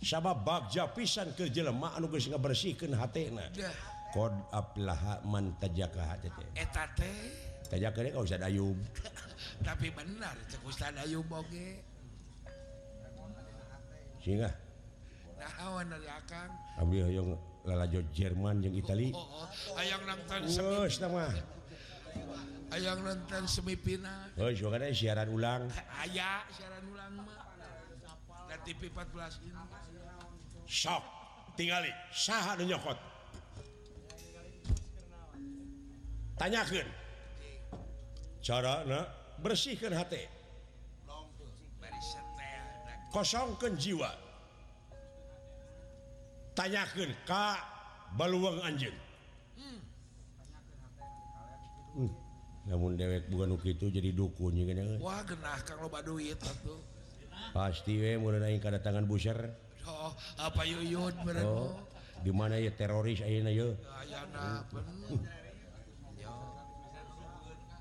Sabab 0.00 0.42
bagja 0.42 0.88
pisan 0.90 1.36
ke 1.36 1.52
jelema 1.52 1.92
anu 1.94 2.08
geus 2.10 2.26
ngabersihkeun 2.26 2.98
hatena. 2.98 3.46
Duh. 3.52 3.89
Kod 4.10 4.34
aflaha 4.50 5.22
man 5.26 5.54
tajaka 5.62 6.02
hate 6.02 6.28
teh 6.34 6.48
eta 6.58 6.84
teh. 6.98 7.14
tajaka 7.70 7.98
teh 8.02 8.12
usah 8.14 8.38
dayung 8.38 8.78
Tapi 9.60 9.92
benar, 9.92 10.32
cek 10.48 10.64
Ustaz 10.64 10.96
Ayu 11.04 11.20
boge. 11.28 11.84
singa 14.24 14.48
Naon 15.36 15.84
naon 15.84 15.86
dari 15.96 16.08
akang 16.08 16.50
Abdi 16.80 16.98
hoyong 17.04 17.30
lalajo 17.68 18.00
Jerman 18.12 18.64
jeung 18.64 18.76
Itali. 18.76 19.12
oh, 19.12 19.44
oh. 19.44 19.80
ayang 19.80 20.00
nonton 20.08 20.40
semi 20.48 20.64
Geus 20.80 20.96
tah 20.96 21.08
mah. 21.12 21.32
ayang 22.72 23.00
nonton 23.04 23.42
semifinal 23.48 24.28
Geus 24.36 24.56
juga 24.60 24.80
ada 24.80 24.88
siaran 24.92 25.28
ulang. 25.28 25.62
aya 26.00 26.44
siaran 26.52 26.84
ulang 26.88 27.12
mah 27.20 27.40
dan 28.48 28.58
TV 28.64 28.88
14 28.92 29.44
ini 29.44 29.52
sok 30.68 31.04
tinggali 31.54 31.92
Saha 32.12 32.56
nu 32.60 32.64
nyokot? 32.64 32.96
tanyakan 36.40 36.88
cara 38.40 38.80
bersihkan 39.44 39.92
H 39.92 40.00
kosongkan 43.12 43.76
jiwa. 43.76 44.08
Tanyakan 46.56 47.12
Ka 47.28 47.58
baluang 48.16 48.58
anjing 48.66 48.96
hmm. 51.94 52.10
namun 52.66 52.98
dewek 52.98 53.30
bukan 53.30 53.54
itu 53.62 53.86
jadi 53.86 54.10
dukunnya 54.10 54.98
Wah, 54.98 55.22
genah, 55.22 55.62
duit, 56.02 56.38
pasti 57.54 58.02
we, 58.02 58.18
tangan 58.82 59.06
buser 59.06 59.38
oh, 59.86 60.10
apa 60.42 60.62
yuyun, 60.66 61.14
oh, 61.46 61.78
gimana 62.26 62.58
ya 62.58 62.74
teroris 62.74 63.22
ayana, 63.22 64.66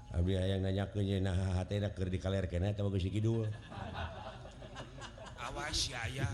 Abdi 0.09 0.33
yang 0.33 0.65
nanya 0.65 0.89
kenye 0.89 1.21
nah 1.21 1.37
hatena 1.53 1.93
keur 1.93 2.09
dikaler 2.09 2.49
kaler 2.49 2.73
kena 2.73 2.73
atau 2.73 2.89
bagus 2.89 3.05
sih 3.05 3.13
kidul. 3.13 3.45
Awas 5.37 5.79
ya 5.85 6.01
ya. 6.09 6.29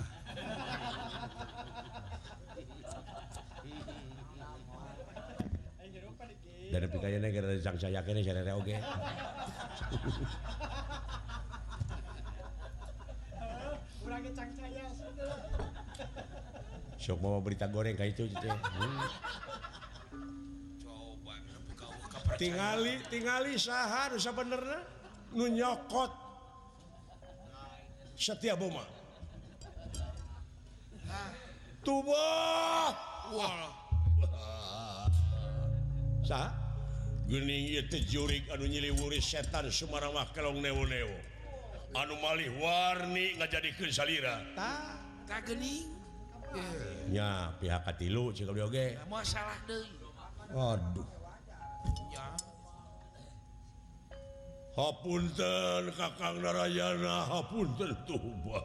Dari 6.71 6.87
pikirnya 6.91 7.19
nih 7.19 7.31
karena 7.35 7.55
sang 7.59 7.75
saya 7.75 7.99
kena 8.07 8.23
saya 8.23 8.55
oke. 8.55 8.75
Kurangnya 13.99 14.31
saya. 14.33 14.85
Sok 16.95 17.19
mau 17.19 17.43
berita 17.43 17.67
goreng 17.67 17.99
kayak 17.99 18.15
itu 18.15 18.31
gitu. 18.31 18.47
Hmm. 18.47 19.03
tingali 22.37 23.01
tingali 23.11 23.53
sah 23.59 24.07
bener 24.35 24.63
nunyokot 25.35 26.11
setiap 28.15 28.59
Boma 28.59 28.85
tubuh 31.85 32.93
Guning 37.25 37.73
itu 37.73 37.97
jurik 38.05 38.45
anu 38.53 38.69
nyiliwuri 38.69 39.17
setan 39.17 39.65
Sumaramah 39.73 40.29
kelong 40.29 40.61
neo-neo. 40.61 41.09
anu 41.95 42.13
malih 42.21 42.53
warni 42.59 43.33
ngajadikeun 43.39 43.89
salira. 43.89 44.43
Tah, 44.53 44.99
salira 45.25 45.25
tak 45.25 45.47
gening 45.47 45.89
ya 47.11 47.51
pihak 47.59 47.83
katilu 47.83 48.31
cik 48.35 48.51
Abdi 48.51 48.61
oge. 48.61 48.85
Masalah 49.07 49.57
deui. 49.65 49.89
waduh. 50.53 51.24
hapunten 54.75 55.83
kakang 55.95 56.43
narayana 56.43 57.23
hapunten 57.31 57.95
tuba 58.03 58.59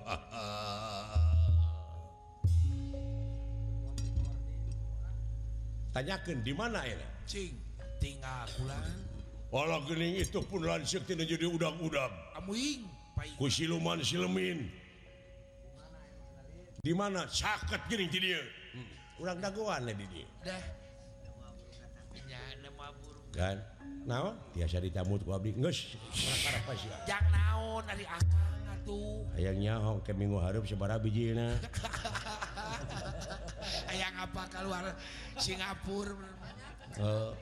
tanyakan 5.94 6.38
di 6.42 6.53
mana 6.55 6.83
ya 6.83 6.99
cing 7.27 7.55
tinggal 8.03 8.46
kulan 8.59 9.11
Walau 9.51 9.83
gening 9.83 10.14
itu 10.14 10.38
pun 10.46 10.62
lansik 10.62 11.11
tidak 11.11 11.27
jadi 11.27 11.51
udang-udang. 11.51 12.14
Amuing. 12.38 12.87
Ku 13.35 13.51
siluman 13.51 13.99
silemin. 13.99 14.70
Di 16.79 16.94
mana? 16.94 17.27
Sakat 17.27 17.83
gening 17.90 18.14
di 18.14 18.31
dia. 18.31 18.38
Hmm. 18.38 19.18
Urang 19.18 19.42
daguan 19.42 19.90
di 19.90 20.07
dia. 20.07 20.29
Dah. 20.46 20.64
Ya, 22.31 22.38
nama 22.62 22.94
burung. 23.03 23.27
Kan? 23.35 23.59
naon? 24.09 24.35
Tiasa 24.57 24.81
ditamut 24.81 25.25
ku 25.25 25.33
abdi. 25.33 25.57
Geus 25.57 25.97
jang 27.09 27.27
naon 27.33 27.85
ari 27.89 28.05
akang 28.05 28.65
atuh 28.71 29.25
hayang 29.37 29.59
nyaho 29.61 30.01
ke 30.01 30.13
minggu 30.17 30.41
hareup 30.41 30.65
sabaraha 30.65 31.01
bijina 31.01 31.57
hayang 33.89 34.17
apa 34.25 34.43
keluar 34.53 34.85
Singapura. 35.37 36.33
Heeh 36.97 37.33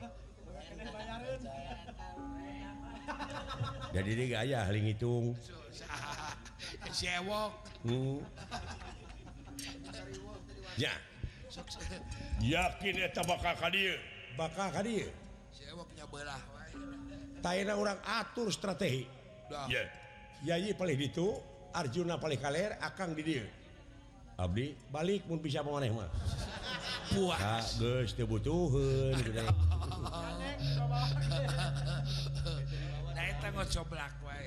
jadi 3.89 4.09
dia 4.13 4.37
aja 4.45 4.55
ahli 4.69 4.79
ngitung 4.85 5.33
sewok 6.93 7.51
hmm. 7.89 8.17
ya. 10.77 10.93
Yakin 12.39 12.95
eta 13.03 13.25
bakal 13.25 13.57
ka 13.57 13.67
dieu 13.73 13.97
bakal 14.37 14.69
ka 14.69 14.85
dieu 14.85 15.09
Taina 17.39 17.73
orang 17.77 17.99
atur 18.03 18.51
strategi. 18.51 19.07
Yayi 20.43 20.73
paling 20.75 20.99
itu 20.99 21.35
Arjuna 21.73 22.17
paling 22.17 22.39
kaler 22.41 22.75
akan 22.81 23.13
dieu. 23.15 23.45
Abdi? 24.39 24.71
Balik 24.87 25.27
pun 25.27 25.37
bisa 25.43 25.59
pemaneh 25.61 25.91
mah. 25.91 26.07
Puas. 27.13 27.75
Guys 27.81 28.13
dibutuhin 28.15 29.17
gitu 29.19 29.41
nah 33.17 33.25
itu 33.25 33.47
ngocoblak 33.51 34.13
wae 34.21 34.45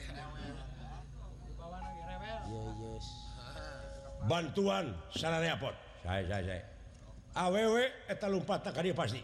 bantuan 4.30 4.94
sarana 5.11 5.58
pot 5.58 5.74
saya 6.06 6.22
saya 6.30 6.42
saya 6.46 6.62
awewe 7.35 7.85
eta 8.06 8.28
lompat 8.28 8.61
tak 8.62 8.76
pasti. 8.94 9.20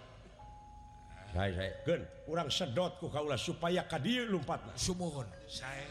Saya 1.39 1.53
saya. 1.55 1.73
Gen, 1.87 2.03
urang 2.27 2.51
sedot 2.51 2.99
ku 2.99 3.07
kaula 3.07 3.39
supaya 3.39 3.87
ka 3.87 4.03
dieu 4.03 4.27
lompatna. 4.27 4.75
sumuhun 4.75 5.31
saya 5.47 5.87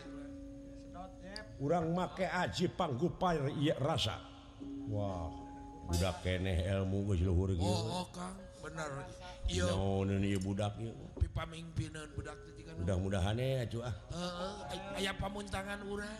Urang 1.64 1.90
make 1.96 2.28
aji 2.28 2.70
panggupar 2.70 3.50
ieu 3.56 3.74
rasa. 3.82 4.20
Wah, 4.92 5.32
budak 5.88 6.20
keneh 6.20 6.68
ilmu 6.68 7.08
geus 7.10 7.24
luhur 7.24 7.50
oh, 7.50 7.56
gitu. 7.56 7.64
oh 7.88 8.06
kang 8.12 8.36
bener 8.60 8.92
iya 9.48 9.66
Naoneun 9.72 10.24
ieu 10.28 10.40
budak 10.44 10.76
ieu. 10.84 10.92
pipamingpineun 11.16 12.12
budak 12.12 12.36
teh 12.44 12.64
kan 12.68 12.76
Mudah-mudahan 12.84 13.40
ya 13.40 13.64
atuh 13.64 13.82
ah. 13.88 13.96
heeh 14.12 15.00
aya 15.00 15.12
pamuntangan 15.16 15.80
urang 15.88 16.20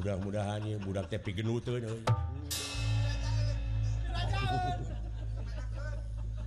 Mudah-mudahan 0.00 0.60
ieu 0.64 0.80
budak 0.80 1.12
teh 1.12 1.20
pigenuteun 1.20 1.84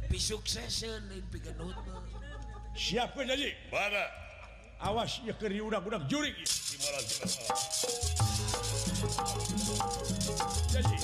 lebih 0.10 0.26
sukses 0.26 0.90
siapa 2.74 3.22
jadi 3.30 3.54
mana? 3.70 4.10
Awasnya 4.82 5.38
keri 5.38 5.62
udah-udak 5.62 6.10
juri. 6.10 6.34
Jadi. 10.74 10.98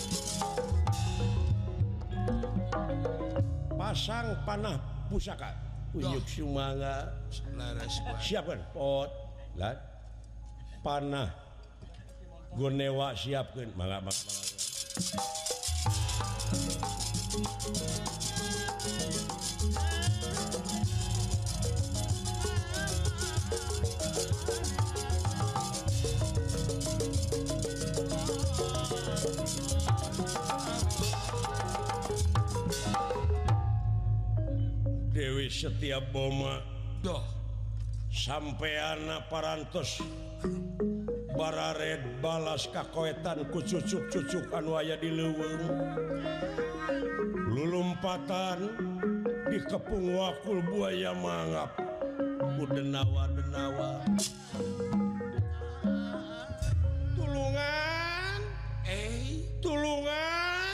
Pasang 3.78 4.42
panah 4.42 4.82
pusaka. 5.06 5.54
Uyuk 5.94 6.26
sumanga. 6.26 7.14
Siapkan 8.18 8.58
pot. 8.74 9.14
Lan? 9.54 9.78
Panah. 10.82 11.30
Gonewa 12.58 13.14
siapkan. 13.14 13.70
Mangga 13.78 14.02
mangga 14.02 14.24
Dewi 35.26 35.50
setiap 35.50 36.14
boma. 36.14 36.62
Doh 37.02 37.26
sampai 38.14 38.78
anak 38.78 39.26
paras 39.26 39.98
bara 41.34 41.74
red 41.74 42.22
balas 42.22 42.70
kakoetan 42.70 43.50
kucucuk-cucukan 43.50 44.70
aya 44.78 44.94
di 45.02 45.10
leuweung. 45.10 45.82
Lulumpatan 47.58 48.70
di 49.50 49.58
kepung 49.66 50.14
wakul 50.14 50.62
buaya 50.62 51.18
mangap. 51.18 51.74
Kudenawa-denawa. 52.62 54.06
Tulungan. 57.18 58.40
Eh 58.86 59.42
tulungan. 59.58 60.74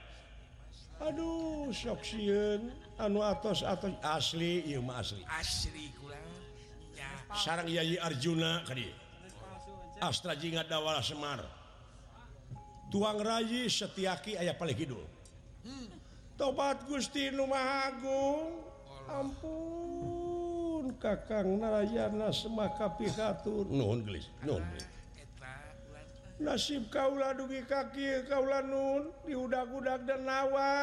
Aduh 1.01 1.73
soksiun 1.73 2.69
anu 3.01 3.25
atos 3.25 3.65
atos 3.65 3.97
asli 4.05 4.69
Ima 4.69 5.01
asli. 5.01 5.25
Asli 5.25 5.91
sarang 7.35 7.67
Yayi 7.69 7.95
Arjuna 7.99 8.63
ka 8.67 8.75
dieu. 8.75 8.91
Astra 10.01 10.33
Jingat 10.35 10.67
Dawala 10.67 11.03
Semar. 11.05 11.45
Tuang 12.91 13.21
Rayi 13.23 13.69
Setiaki 13.71 14.35
aya 14.35 14.57
paling 14.57 14.75
Kidul. 14.75 15.05
Hmm. 15.63 15.87
tobat 16.35 16.83
Gusti 16.89 17.29
nu 17.31 17.45
Maha 17.47 17.93
Agung. 17.93 18.65
Ampun 19.11 20.91
kakang 20.97 21.61
Narayana 21.61 22.33
semaka 22.33 22.89
pihatur. 22.97 23.69
nuhun 23.69 24.01
gelis 24.03 24.27
nuhun 24.43 24.63
gelis. 24.73 25.00
nasib 26.41 26.89
Kaula 26.89 27.37
dugi 27.37 27.61
kaki 27.63 28.25
Kaula 28.25 28.65
Nun 28.65 29.13
diudak-udak 29.29 30.09
dan 30.09 30.25
nawa. 30.25 30.73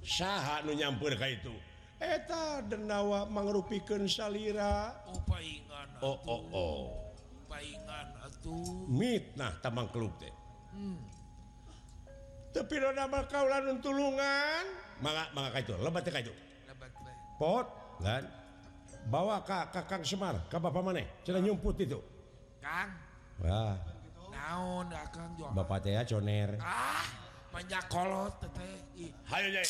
Saha 0.00 0.64
nu 0.64 0.72
nyampurkah 0.72 1.28
itu? 1.28 1.52
Eta 2.00 2.64
denawa 2.64 3.28
mangrupikeun 3.28 4.08
salira. 4.08 4.96
Oh, 6.00 6.16
oh, 6.16 6.18
oh. 6.26 6.42
oh. 6.56 6.84
mitnah 8.88 9.52
tamang 9.60 9.92
klub 9.92 10.14
teh. 10.16 10.32
Hmm. 10.72 10.96
tapi 12.54 12.80
nama 12.80 13.28
Kaula 13.28 13.60
Nun 13.60 13.84
tulungan. 13.84 14.64
Mangga 15.04 15.28
mangga 15.36 15.52
ka 15.52 15.60
itu? 15.60 15.74
Lebat 15.78 16.06
itu? 16.08 16.32
Pot 17.36 17.66
kan 18.02 18.24
bawa 19.06 19.44
ka 19.46 19.68
kakang 19.70 20.02
Semar 20.02 20.48
ka 20.48 20.56
bapak 20.56 20.80
maneh? 20.80 21.06
Cenah 21.22 21.44
nyumput 21.44 21.76
itu? 21.78 22.00
Kang? 22.58 23.07
Wah. 23.38 23.78
Naon 24.34 24.90
akang 24.90 25.30
jo 25.38 25.46
Bapak 25.54 25.86
teh 25.86 25.94
coner. 26.10 26.58
Ah, 26.58 27.06
panjak 27.54 27.86
kolot 27.86 28.34
teh. 28.42 29.10
Hayo 29.30 29.46
nyai. 29.54 29.68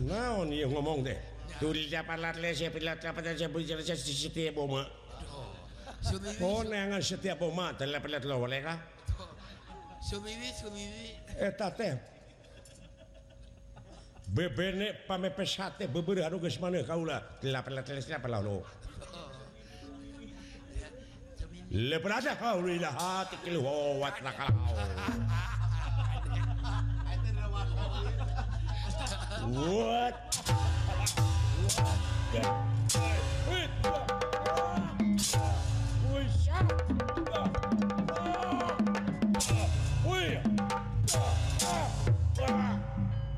naon 0.00 0.48
ngomong 0.52 1.04
deh 1.04 1.18
setiap 4.00 4.56
boma 4.56 4.82
Ponengan 6.40 7.04
setiap 7.04 7.36
boma 7.44 7.76
terlihat 7.76 8.24
lo 8.24 8.40
boleh 8.40 8.64
kah? 8.64 8.78
Sumiwi, 10.00 10.48
sumiwi. 10.56 11.06
Eh 11.36 11.52
tate. 11.52 12.00
Bebene 14.30 15.04
pamepes 15.04 15.60
hati 15.60 15.84
beberapa 15.90 16.24
aduh 16.24 16.40
geus 16.40 16.56
mana 16.56 16.80
kaula? 16.88 17.20
Terlihat 17.44 17.68
terlihat 17.68 17.84
terlihat 18.24 18.40
lo. 18.40 18.64
Lebrada 21.70 22.32
kaulilah 22.40 22.94
hati 23.00 23.36
keluwat 23.44 24.24
nakal. 24.24 24.48
What? 29.50 30.14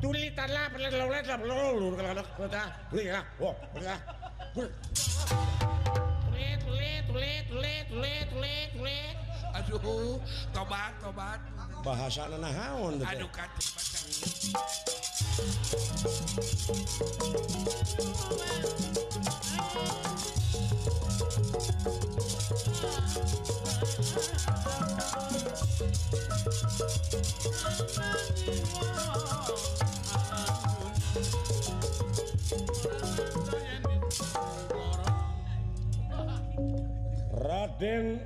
Tulitalla 0.02 0.68
pelauletla 0.68 1.38
pelaulut 1.40 1.96
kalau 1.96 2.24
kita 2.36 2.62
beli 2.92 3.08
ya, 3.08 3.24
oh 3.40 3.56
beli 3.72 3.88
ya, 3.88 3.96
tulit 4.52 4.68
tulit 6.60 7.00
tulit 7.08 7.42
tulit 7.48 7.84
tulit 7.88 8.26
tulit 8.28 8.68
tulit, 8.76 9.16
aduh 9.56 10.20
tobat 10.52 10.92
tobat. 11.00 11.40
Bahasa 11.80 12.28
nanahaon. 12.28 13.00
Aduh 13.00 13.30
kacau. 13.32 13.72
Raden 15.32 15.48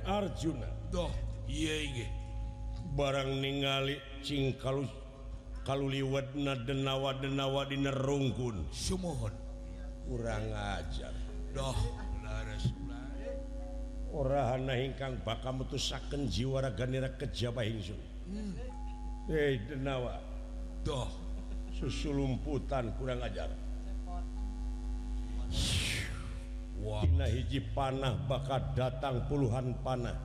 Arjuna. 0.03 0.67
Doh 0.91 1.07
barang 2.97 3.39
ningali 3.39 3.95
Cingkalus 4.19 5.06
kalu 5.67 5.99
liwatna 5.99 6.55
denawa 6.63 7.19
denawa 7.19 7.67
dinerungkun 7.67 8.71
sumohon 8.71 9.35
kurang 10.07 10.47
ajar. 10.55 11.11
Doh 11.51 11.75
orahana 14.15 14.79
ingkang 14.79 15.19
bakal 15.27 15.59
mutusaken 15.59 16.31
jiwa 16.31 16.63
raganira 16.63 17.11
kejaba 17.19 17.67
ingsun. 17.67 17.99
Hmm. 18.31 18.55
hei 19.27 19.59
denawa. 19.67 20.23
Doh. 20.87 21.27
Susulumputan 21.75 22.95
kurang 22.95 23.21
ajar. 23.21 23.51
Dina 27.03 27.27
hiji 27.27 27.59
panah 27.75 28.15
bakal 28.25 28.63
datang 28.71 29.27
puluhan 29.27 29.75
panah. 29.83 30.15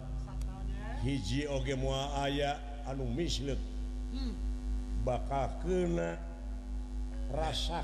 Hiji 1.02 1.50
oge 1.50 1.74
mua 1.74 2.14
aya 2.22 2.57
anu 2.87 3.05
mislet. 3.11 3.59
Hmm. 4.14 4.51
bakal 5.02 5.50
kena 5.62 6.14
rasa. 7.34 7.82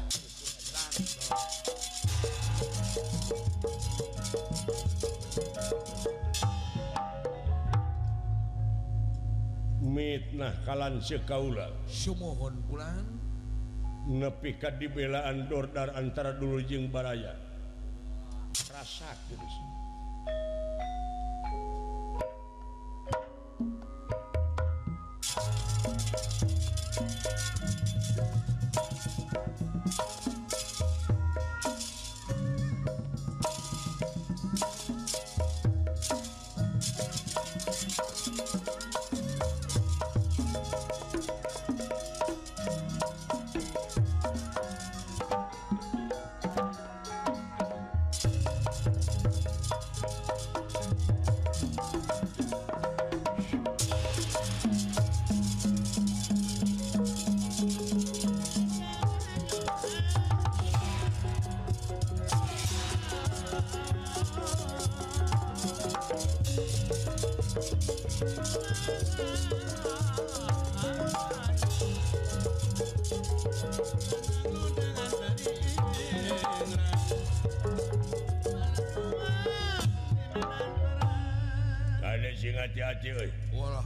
Mitnah 9.83 10.54
kalan 10.62 11.02
sekaula 11.02 11.74
sumohon 11.90 12.54
pulang. 12.70 13.07
Nepikat 14.09 14.81
dibelaan 14.81 15.52
dordar 15.52 15.92
antara 15.92 16.33
dulu 16.33 16.64
jeung 16.64 16.88
baraya. 16.88 17.37
Rasa 18.72 19.11
terus 19.28 19.54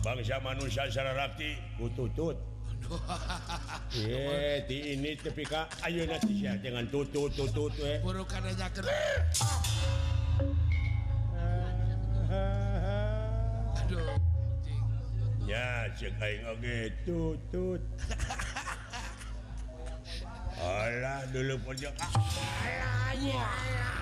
bangsa 0.03 0.37
manusia 0.42 0.87
sejarahti 0.90 1.57
tutut 1.79 2.37
eh, 3.95 4.66
ini 4.68 5.14
tapi 5.16 5.47
Ayo 5.87 6.03
dengan 6.59 6.85
tutut 6.90 7.31
tutut 7.33 7.73
eh. 7.81 8.03
ya 15.47 15.87
tutut. 17.05 17.83
Allah 20.62 21.27
dulu 21.35 21.59
pojok 21.66 21.90
ayahnya 23.11 24.02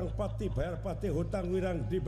hutang 0.00 0.16
pati 0.16 0.46
bayar 0.48 0.80
pati 0.80 1.12
hutang 1.12 1.52
wirang 1.52 1.84
di 1.84 2.00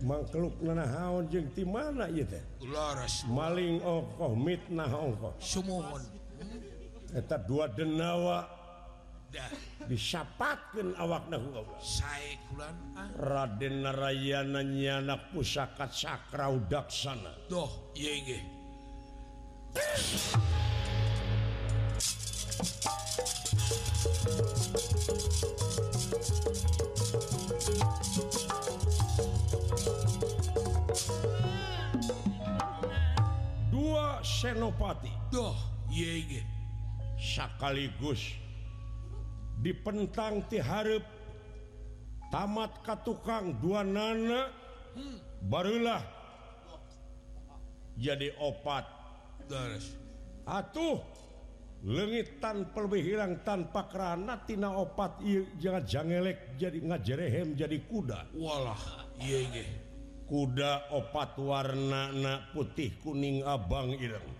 mangkluk 0.00 0.56
nanahaon 0.64 1.28
jeung 1.28 1.52
ti 1.52 1.60
mana 1.60 2.08
ieu 2.08 2.24
teh? 2.24 2.40
Laras. 2.64 3.28
Maling 3.28 3.84
ongkoh 3.84 4.32
mitnah 4.32 4.88
ongkoh. 4.88 5.36
Sumuhun 5.36 6.00
eta 7.12 7.36
dua 7.36 7.68
denawa. 7.68 8.48
Dah. 9.28 9.52
Disapatkeun 9.84 10.96
awakna 10.96 11.36
ku 11.36 11.52
Allah. 11.52 11.78
Sae 11.84 12.40
kulan 12.48 12.76
ah. 12.96 13.12
Raden 13.12 13.84
Narayana 13.84 14.64
nyana 14.64 15.20
pusaka 15.28 15.92
sakra 15.92 16.48
udaksana. 16.48 17.30
Doh 17.46 17.92
ieu 17.92 18.16
nggih 18.24 18.42
dua 33.70 34.22
senopati. 34.22 35.12
Doh 35.30 35.56
sekaligus 37.20 38.38
dipentang 39.60 40.40
tiharp 40.48 41.04
tamat 42.32 42.72
Ka 42.80 42.96
tukang 43.04 43.58
dua 43.60 43.84
nana 43.84 44.48
hmm. 44.96 45.16
barulah 45.50 46.00
jadi 48.00 48.32
opat. 48.40 48.88
Atuh 50.48 51.04
lengitan 51.80 52.68
hilang 53.00 53.40
tanpa 53.40 53.88
keranatina 53.88 54.76
opat 54.76 55.24
janganjangelek 55.56 56.60
jadi 56.60 56.78
ngajerehem 56.84 57.56
jadi 57.56 57.78
kuda. 57.88 58.36
Walah 58.36 59.08
kuda 60.28 60.94
opat 60.94 61.40
warna 61.40 62.12
na 62.14 62.46
putih 62.52 62.94
kuning 63.02 63.42
Abang 63.42 63.96
Irang 63.96 64.30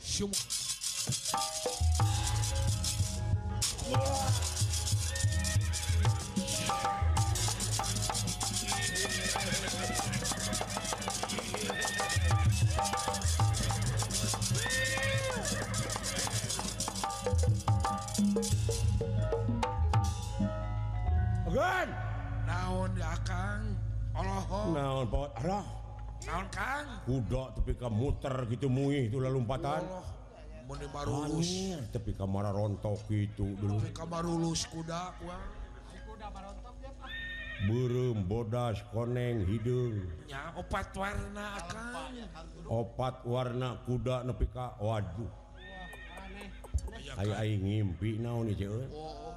tapi 27.56 27.72
ka 27.74 27.88
muter 27.90 28.34
gitu 28.52 28.68
muih 28.70 29.10
itulah 29.10 29.30
lompatan. 29.32 29.82
Tapi 31.90 32.10
kamar 32.14 32.54
rontok 32.54 33.02
gitu 33.10 33.58
dulu. 33.58 33.82
Kabar 33.90 34.22
lulus 34.22 34.62
kuda 34.70 35.10
burung 37.68 38.24
bodas 38.24 38.80
koneng 38.94 39.44
hidung. 39.44 40.08
Opat 40.56 40.96
warna 40.96 41.46
obat 42.70 43.20
warna 43.28 43.76
kuda 43.84 44.24
nepi 44.24 44.46
Ka 44.48 44.80
Waduh. 44.80 45.28
Ngimpi 47.20 48.22
naon 48.22 48.48
ieu 48.48 48.56
ceueun 48.56 48.80
eh? 48.80 48.88
Oh, 48.94 49.36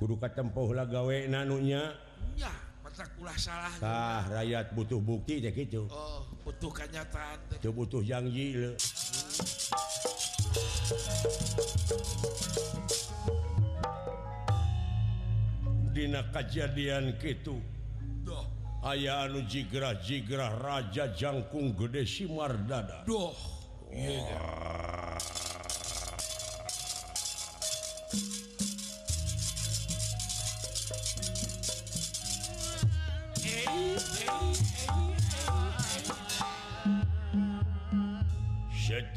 katempuh 0.00 0.72
lah 0.72 0.88
gawe 0.88 1.28
nanunya 1.28 1.92
ya, 2.32 2.48
salah 3.36 3.72
tah 3.76 4.24
rakyat 4.32 4.72
butuh 4.72 5.00
bukti 5.00 5.44
teh 5.44 5.52
kitu 5.52 5.84
oh, 5.92 6.24
butuh 6.44 6.72
kenyataan 6.72 7.36
Teu 7.60 7.72
butuh 7.76 8.00
janji 8.00 8.56
le. 8.56 8.72
Dina 15.92 16.24
kejadian 16.32 17.20
gitu 17.20 17.60
Duh. 18.24 18.44
Ayah 18.80 19.28
anu 19.28 19.44
jigrah 19.44 20.00
jigrah 20.00 20.56
Raja 20.56 21.12
Jangkung 21.12 21.76
Gede 21.76 22.08
Simardada 22.08 23.04
Duh 23.04 23.28
oh. 23.28 23.34
yeah. 23.92 25.39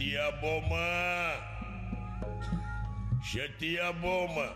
setiap 0.04 0.36
Boma. 0.44 1.32
Setiap 3.24 3.96
Boma. 4.04 4.52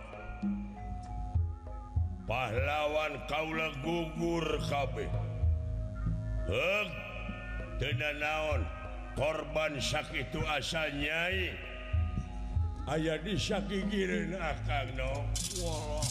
Pahlawan 2.27 3.15
Kaula 3.31 3.71
gugur 3.79 4.43
KB 4.67 5.07
tenan 7.79 8.19
naon 8.19 8.67
korban 9.15 9.79
sakit 9.79 10.27
itu 10.35 10.43
asal 10.51 10.91
nyai. 10.91 11.55
Ayaah 12.91 13.23
disakkirin 13.23 14.35
akan 14.35 14.87
no? 14.99 15.23
Oh. 15.63 16.03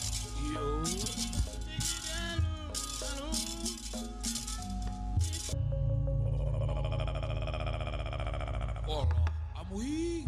kuwi 9.76 10.24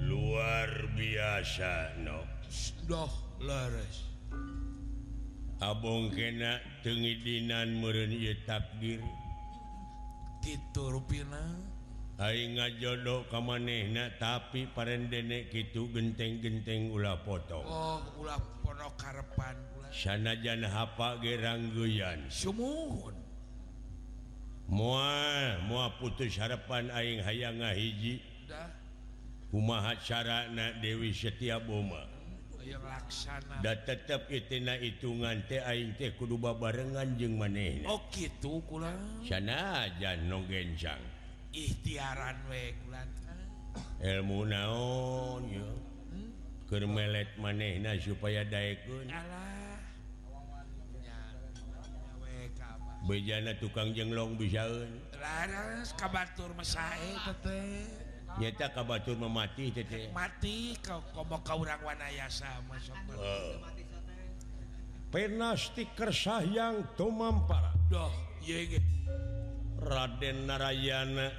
luar 0.00 0.72
biasa 0.96 2.00
no. 2.00 2.24
Sudah 2.48 3.12
laras. 3.36 4.08
Abong 5.60 6.08
kena 6.16 6.56
tengidinan 6.80 7.84
meren 7.84 8.08
ieu 8.08 8.32
takdir. 8.48 9.04
Titur 10.40 10.96
rupina. 10.96 11.52
Aing 12.16 12.56
ngajodoh 12.56 13.28
ka 13.28 13.44
manehna 13.44 14.08
tapi 14.16 14.64
parendene 14.72 15.52
kitu 15.52 15.92
genteng-genteng 15.92 16.88
ulah 16.96 17.20
potong. 17.20 17.64
Oh 17.68 18.00
ulah 18.24 18.40
pono 18.64 18.88
karepan 18.96 19.56
ulah. 19.76 19.92
Sanajan 19.92 20.64
hapa 20.64 21.20
ge 21.20 21.36
ranggeyan 21.36 22.24
sumuhun. 22.32 23.20
Moal 24.70 25.60
mua 25.68 25.92
putus 26.00 26.40
harapan 26.40 26.88
aing 26.88 27.20
hayang 27.20 27.60
ngahiji. 27.60 28.29
kumaha 29.50 29.98
carana 29.98 30.74
Dewi 30.78 31.10
setiap 31.10 31.66
Boma? 31.66 32.06
Da 33.64 33.74
tetap 33.74 34.30
itina 34.30 34.78
hitungan 34.78 35.42
aing 35.48 35.96
teh 35.98 36.14
kudu 36.14 36.38
babarengan 36.38 37.18
jeung 37.18 37.34
maneh 37.40 37.82
Oh 37.88 37.98
gitu 38.14 38.62
kurang 38.68 39.24
sanajan 39.26 40.30
no 40.30 40.44
gencang. 40.46 41.00
Ikhtiaran 41.50 42.38
we 42.46 42.70
ilmu 44.06 44.46
naon 44.46 45.42
yo. 45.50 45.66
Hmm? 46.14 46.30
Keur 46.70 46.86
melet 46.86 47.34
manehna 47.42 47.98
supaya 47.98 48.46
daekeun. 48.46 49.10
Alah. 49.10 49.82
Bejana 53.08 53.56
tukang 53.56 53.96
jenglong 53.96 54.36
bisaeun 54.36 55.10
laras 55.20 55.92
kabatur 55.96 56.52
mesae 56.56 57.16
teteh. 57.24 57.99
nyata 58.38 58.70
kabatur 58.70 59.18
memati 59.18 59.74
cete 59.74 60.14
mati 60.14 60.76
kau 60.78 61.02
komo 61.10 61.42
kau 61.42 61.66
orang 61.66 61.82
wanayasa 61.82 62.46
masuk 62.70 62.94
uh. 63.10 63.18
Oh. 63.18 63.58
pena 65.10 65.58
stiker 65.58 66.14
sayang 66.14 66.94
tumampara 66.94 67.74
doh 67.90 68.12
yege 68.44 68.78
Raden 69.80 70.44
Narayana 70.44 71.32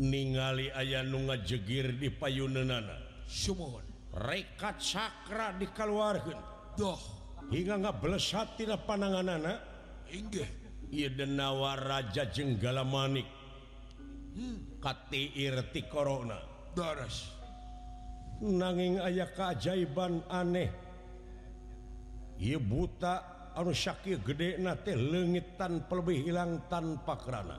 ningali 0.00 0.72
ayah 0.72 1.04
nu 1.04 1.28
ngajegir 1.28 2.00
di 2.00 2.08
payunanana 2.08 2.96
sumuhun. 3.28 3.84
Rekat 4.08 4.80
sakra 4.80 5.52
dikeluarkan 5.60 6.40
doh 6.72 6.96
hingga 7.52 7.76
nggak 7.76 7.96
belesat 8.00 8.56
tidak 8.56 8.88
pananganana 8.88 9.60
inggih 10.08 10.48
iya 10.88 11.12
denawa 11.12 11.76
raja 11.76 12.24
jenggala 12.28 12.84
manik 12.84 13.28
Kairti 14.78 15.82
Corona 15.90 16.38
nanging 18.38 19.02
aya 19.02 19.26
keajaiban 19.34 20.22
aneh. 20.30 20.70
Ieu 22.38 22.62
buta 22.62 23.50
anu 23.58 23.74
Syakir 23.74 24.22
gede 24.22 24.62
nate 24.62 24.94
lengitan 24.94 25.90
pelebih 25.90 26.22
hilang 26.22 26.62
tanpa 26.70 27.18
kerana. 27.18 27.58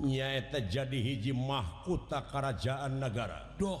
Nyaeta 0.00 0.64
jadi 0.64 0.96
hiji 0.96 1.32
mahkota 1.32 2.24
kerajaan 2.28 3.00
negara. 3.00 3.52
Doh 3.56 3.80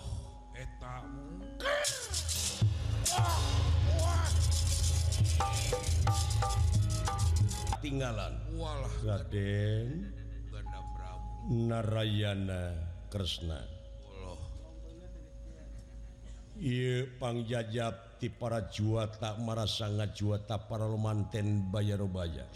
tinggalan. 7.80 8.36
Walah. 8.60 8.92
Raden. 9.00 10.19
Narayana 11.50 12.78
Kresna. 13.10 13.58
Pangjajab 17.18 18.22
ti 18.22 18.30
para 18.30 18.70
juata 18.70 19.34
marasa 19.42 19.90
marah 19.90 20.14
juata 20.14 20.62
para 20.62 20.86
romanten 20.86 21.66
Bayarobaya. 21.74 22.46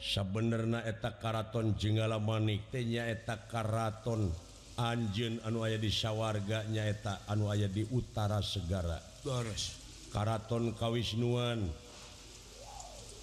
Sabenerna 0.00 0.82
eta 0.82 1.22
Karaton 1.22 1.78
jenggala 1.78 2.18
maniknya 2.18 3.06
eta 3.06 3.46
Karaton 3.46 4.32
anjeun 4.74 5.38
anu 5.46 5.62
aya 5.62 5.78
di 5.78 5.92
sawwarganya 5.92 6.82
eta 6.88 7.30
anu 7.30 7.46
aya 7.46 7.70
di 7.70 7.86
utara 7.94 8.42
segara. 8.42 8.98
Doris. 9.22 9.78
Karaton 10.10 10.74
Kawisnuan 10.74 11.62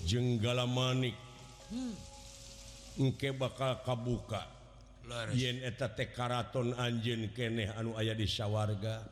jenggala 0.07 0.63
manik 0.63 1.17
hmm. 1.73 2.06
engke 2.97 3.33
bakal 3.33 3.81
kabuka. 3.85 4.43
Yen 5.31 5.63
eta 5.63 5.87
teh 5.95 6.11
karaton 6.11 6.75
anjeun 6.75 7.31
keneh 7.31 7.71
anu 7.79 7.95
aya 7.95 8.11
di 8.11 8.27
sawarga. 8.27 9.07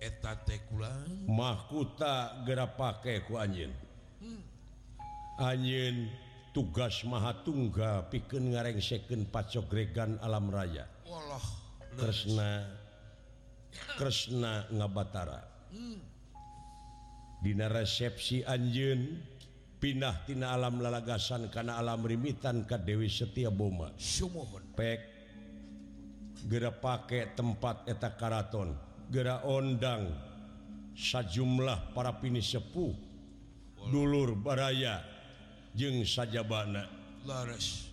Eta 0.00 0.32
teh 0.46 0.64
kula. 0.70 0.90
Mahkuta 1.28 2.46
gera 2.48 2.64
pake 2.70 3.28
ku 3.28 3.36
anjeun. 3.36 3.74
Anjeun 5.38 6.08
tugas 6.56 7.04
maha 7.04 7.36
tunggal 7.44 8.08
pikeun 8.08 8.56
ngarengsekeun 8.56 9.28
pacogregan 9.28 10.16
alam 10.24 10.48
raya. 10.48 10.88
Walah 11.04 11.46
Kresna 11.98 12.64
Kresna 13.98 14.66
ngabatara. 14.72 15.40
Hmm. 15.70 16.00
Dina 17.44 17.70
resepsi 17.70 18.42
anjeun 18.42 19.20
pindah 19.78 20.26
tina 20.26 20.50
alam 20.52 20.82
lalagasan 20.82 21.46
karena 21.48 21.78
alam 21.78 22.02
rimitan 22.02 22.66
ke 22.66 22.76
Dewi 22.82 23.06
Setia 23.06 23.48
Boma. 23.54 23.94
Pek 24.74 25.00
gera 26.46 26.70
pakai 26.70 27.34
tempat 27.34 27.86
eta 27.90 28.14
Karaton 28.14 28.74
gera 29.10 29.42
ondang 29.46 30.06
sajumlah 30.94 31.94
para 31.94 32.14
pini 32.18 32.42
sepuh 32.42 32.94
dulur 33.90 34.34
baraya 34.34 35.02
jeng 35.74 36.02
sajabana. 36.02 36.86
Laras. 37.22 37.86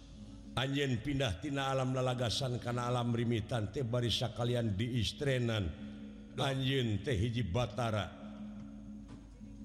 Anjen 0.56 1.04
pinahtina 1.04 1.68
alam 1.68 1.92
lalagasan 1.92 2.58
karena 2.64 2.88
alam 2.88 3.12
rimitan 3.12 3.70
teh 3.70 3.84
barisa 3.84 4.32
kalian 4.34 4.74
diistrenan. 4.74 5.68
Anjen 6.40 7.04
teh 7.04 7.16
hiji 7.16 7.44
Batara. 7.46 8.25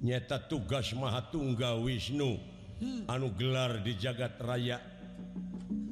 nyata 0.01 0.40
tugas 0.48 0.92
Mahatungga 0.96 1.76
Wisnu. 1.80 2.40
Anu 3.12 3.36
gelar 3.36 3.84
di 3.84 3.92
jagat 4.01 4.40
raya 4.40 4.80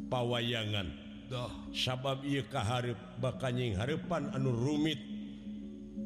pawayangan. 0.09 0.89
Sabab 1.77 2.25
Iharip 2.25 2.97
bakanying 3.21 3.77
harepan 3.77 4.33
anu 4.33 4.57
rumit. 4.57 4.97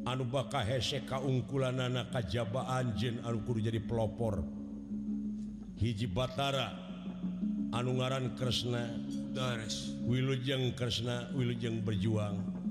Anu 0.03 0.27
baka 0.27 0.59
hesek 0.59 1.07
kaungkulan 1.07 1.79
anak 1.79 2.11
kajjabaan 2.11 2.91
anu 3.23 3.39
kudu 3.47 3.63
jadi 3.63 3.79
pelopor. 3.79 4.43
Hiji 5.79 6.11
Batara 6.11 6.75
anu 7.71 8.03
ngaran 8.03 8.35
Kresna. 8.35 8.91
Wilujeng 10.03 10.75
Kresna 10.75 11.31
Wilujeng 11.31 11.79
berjuang. 11.81 12.62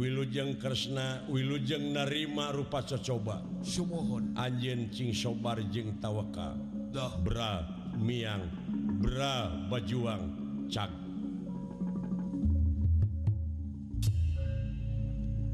Wilujeng 0.00 0.56
Kresna 0.56 1.28
Wilujeng 1.28 1.92
narima 1.92 2.48
rupa 2.56 2.80
cocoba. 2.80 3.44
Sumohon 3.60 4.32
Anjencing 4.32 5.12
sobar 5.12 5.60
jeng 5.68 6.00
tawaka 6.00 6.56
Dah. 6.88 7.20
Bra 7.20 7.68
miang. 8.00 8.48
Bra 8.96 9.52
bajuang. 9.68 10.40
Cak. 10.72 10.88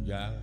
Yang 0.06 0.34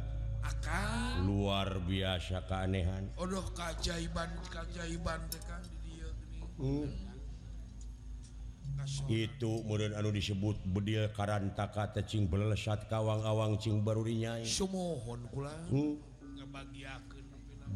akan 0.44 1.24
luar 1.24 1.80
biasa 1.88 2.44
keanehan. 2.44 3.08
Odoh 3.16 3.56
keajaiban 3.56 4.36
keajaiban 4.52 5.24
tekan 5.32 5.64
di 5.64 5.96
dia 5.96 6.12
gini. 6.12 6.44
Hmm. 6.60 7.13
itu 9.08 9.52
mudahun 9.64 9.96
anu 9.96 10.10
disebut 10.12 10.60
bedil 10.68 11.08
Karantaka 11.16 11.88
tecing 11.96 12.28
belesat 12.28 12.88
kawang-awang 12.92 13.56
Cing 13.60 13.80
barunyai 13.80 14.44
hmm? 14.44 15.94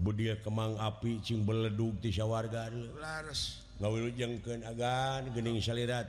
bedil 0.03 0.35
Kemang 0.43 0.75
api 0.79 1.23
Cing 1.23 1.47
beleduk 1.47 2.03
sawarga 2.11 2.67
warga 3.77 4.09
jengken 4.15 4.65
agan 4.67 5.31
gening 5.31 5.61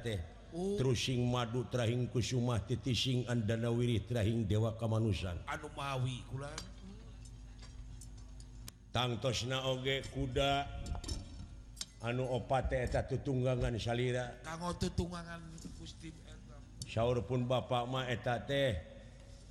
teh. 0.03 0.18
Oh. 0.49 0.81
terusing 0.81 1.29
madu 1.29 1.68
trahing 1.68 2.09
kusumah 2.09 2.57
titising 2.64 3.29
andana 3.29 3.68
wirih 3.68 4.01
trahing 4.09 4.49
dewa 4.49 4.72
kemanusan 4.81 5.37
anu 5.45 5.68
mawi 5.76 6.24
tangtos 8.99 9.45
naoge 9.47 10.03
kuda. 10.11 10.66
anu 12.03 12.24
opateta 12.26 13.03
tutunggangan 13.07 13.74
salira. 13.80 14.38
Saur 16.88 17.20
pun 17.26 17.44
Bapak 17.44 17.84
maeta 17.90 18.40
teh. 18.42 18.78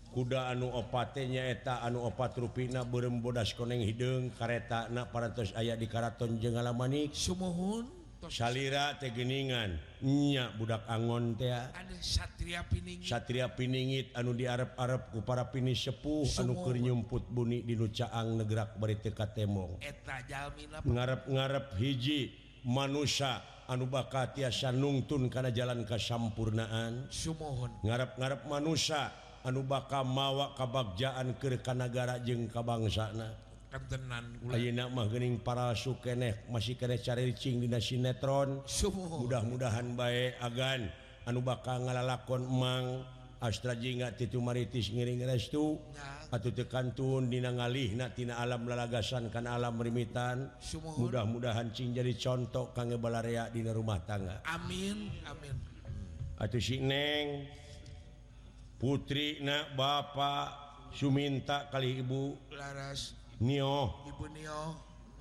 Kuda 0.07 0.49
anu 0.49 0.71
opatenya 0.71 1.45
eta 1.51 1.83
anu 1.83 2.07
opat 2.07 2.33
ruina 2.39 2.81
berembodas 2.81 3.53
koneng 3.53 3.83
hidung 3.85 4.33
kareta 4.33 4.89
na 4.89 5.05
parantos 5.05 5.53
aya 5.53 5.77
di 5.77 5.85
Karaton 5.85 6.39
Jenggala 6.41 6.73
Manik 6.73 7.13
sumuhun 7.13 7.96
salira 8.25 8.97
tegeningannya 8.97 10.57
budak 10.57 10.89
Angon 10.89 11.37
teh 11.37 11.53
Satria 12.01 13.47
Piningit. 13.53 14.09
Anu 14.17 14.33
di 14.33 14.49
Arab-arab 14.49 15.13
ku 15.13 15.21
para 15.21 15.45
pini 15.53 15.77
sepuh 15.77 16.25
anuker 16.41 16.81
nyumput 16.81 17.29
bunyi 17.29 17.61
di 17.61 17.77
Nucaang 17.77 18.41
negrak 18.41 18.75
bari 18.81 18.97
teu 18.97 19.13
katemong. 19.13 19.77
Eta 19.85 20.25
jalmina 20.25 20.81
ngarep-ngarep 20.81 21.77
hiji 21.77 22.33
manusia 22.65 23.39
anu 23.69 23.85
bakal 23.85 24.33
tiasa 24.33 24.73
nungtun 24.73 25.29
karena 25.29 25.53
jalan 25.53 25.85
kesampurnaan 25.85 27.11
Sumohon 27.13 27.83
ngarep-ngarep 27.85 28.49
manusia 28.49 29.13
anu 29.45 29.63
baka 29.63 30.01
mawa 30.03 30.57
kabagjaan 30.57 31.37
kababjaan 31.37 31.61
kekanagara 31.61 32.15
jeung 32.25 32.49
kabangsana. 32.49 33.46
Kentenan 33.67 34.39
Ayeuna 34.47 34.87
mah 34.87 35.11
geuning 35.11 35.43
para 35.43 35.75
keneh 35.75 36.47
masih 36.47 36.79
ke 36.79 36.87
caricing 37.03 37.59
dina 37.59 37.83
sinetron. 37.83 38.63
Mudah-mudahan 38.63 39.91
baik 39.91 40.39
agan. 40.39 40.87
Anu 41.27 41.43
bakal 41.43 41.83
ngalalakon 41.83 42.47
emang. 42.47 42.85
Astra 43.37 43.77
jingga 43.77 44.17
titu 44.17 44.41
maritis 44.41 44.89
ngiring 44.89 45.21
restu. 45.29 45.77
Atau 46.33 46.51
tekantun 46.51 47.29
Dina 47.29 47.53
ngalih 47.53 47.93
natina 47.93 48.41
alam 48.41 48.67
lalagasan 48.67 49.31
kan 49.31 49.47
alam 49.47 49.79
merimitan 49.79 50.51
mudah-mudahan 50.99 51.71
Cing 51.71 51.95
jadi 51.95 52.11
contoh 52.19 52.75
kangge 52.75 52.99
balarea 52.99 53.47
dina 53.47 53.71
rumah 53.71 54.03
tangga. 54.03 54.43
Amin 54.43 55.07
Amin. 55.23 55.55
Atau 56.35 56.59
sineng 56.59 57.47
Putri 58.77 59.39
na 59.39 59.71
Bapak 59.73 60.67
Suminta 60.93 61.65
kali 61.69 62.01
Ibu. 62.01 62.53
Laras. 62.53 63.16
Nio. 63.37 63.93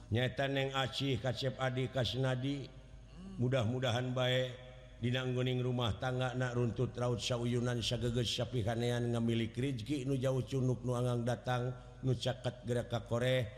Nyata 0.09 0.47
neng 0.49 0.73
Acih 0.73 1.21
Kacep 1.21 1.61
Adi 1.61 1.93
Kasnadi. 1.93 2.65
Hmm. 2.65 3.43
Mudah-mudahan 3.43 4.15
baik 4.17 4.67
Dinanggoning 4.97 5.61
rumah 5.61 5.93
tangga 6.01 6.33
Nak 6.33 6.57
runtut 6.57 6.97
raut 6.97 7.21
sauyunan 7.21 7.85
Sageges 7.85 8.33
sapihanean 8.33 9.13
ngamilik 9.13 9.53
Rizki 9.53 10.09
nu 10.09 10.17
jauh 10.17 10.41
cunuk 10.41 10.81
nuangang 10.89 11.21
datang 11.21 11.69
nu 12.01 12.17
caket 12.17 12.65
geraka 12.65 13.05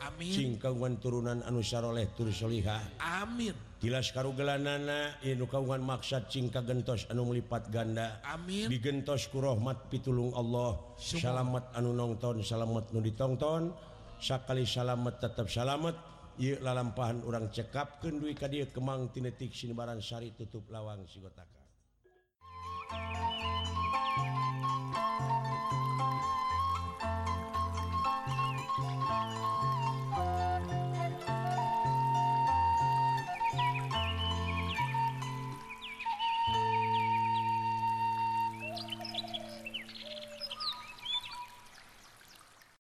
Amin. 0.03 0.35
Singkawan 0.35 0.99
turunan 0.99 1.47
Anu 1.47 1.63
saroleh 1.63 2.11
tur 2.19 2.27
soliha. 2.35 2.83
Amin. 2.99 3.55
Tilas 3.79 4.11
karugelanana 4.11 5.23
kaungan 5.23 5.79
maksad 5.87 6.27
Cingka 6.27 6.67
gentos 6.67 7.07
anu 7.07 7.31
melipat 7.31 7.71
ganda. 7.71 8.19
Amin. 8.27 8.67
Digentos 8.67 9.31
kurahmat 9.31 9.87
pitulung 9.87 10.35
Allah. 10.35 10.75
Salamet 10.99 11.71
anu 11.79 11.95
nonton 11.95 12.43
salamet 12.43 12.91
nu 12.91 12.99
ditonton 12.99 13.71
sakali 14.19 14.69
salamet 14.69 15.17
tetap 15.23 15.49
salamet. 15.51 15.97
Yuk 16.39 16.63
lalampahan 16.63 17.19
urang 17.27 17.51
cekap 17.51 17.99
kendui 17.99 18.31
ka 18.31 18.47
dia 18.47 18.71
kemang 18.71 19.11
tinetik 19.11 19.51
sini 19.51 19.75
baransari 19.75 20.39
tutup 20.39 20.71
lawang 20.71 21.03
sigotaka 21.11 21.59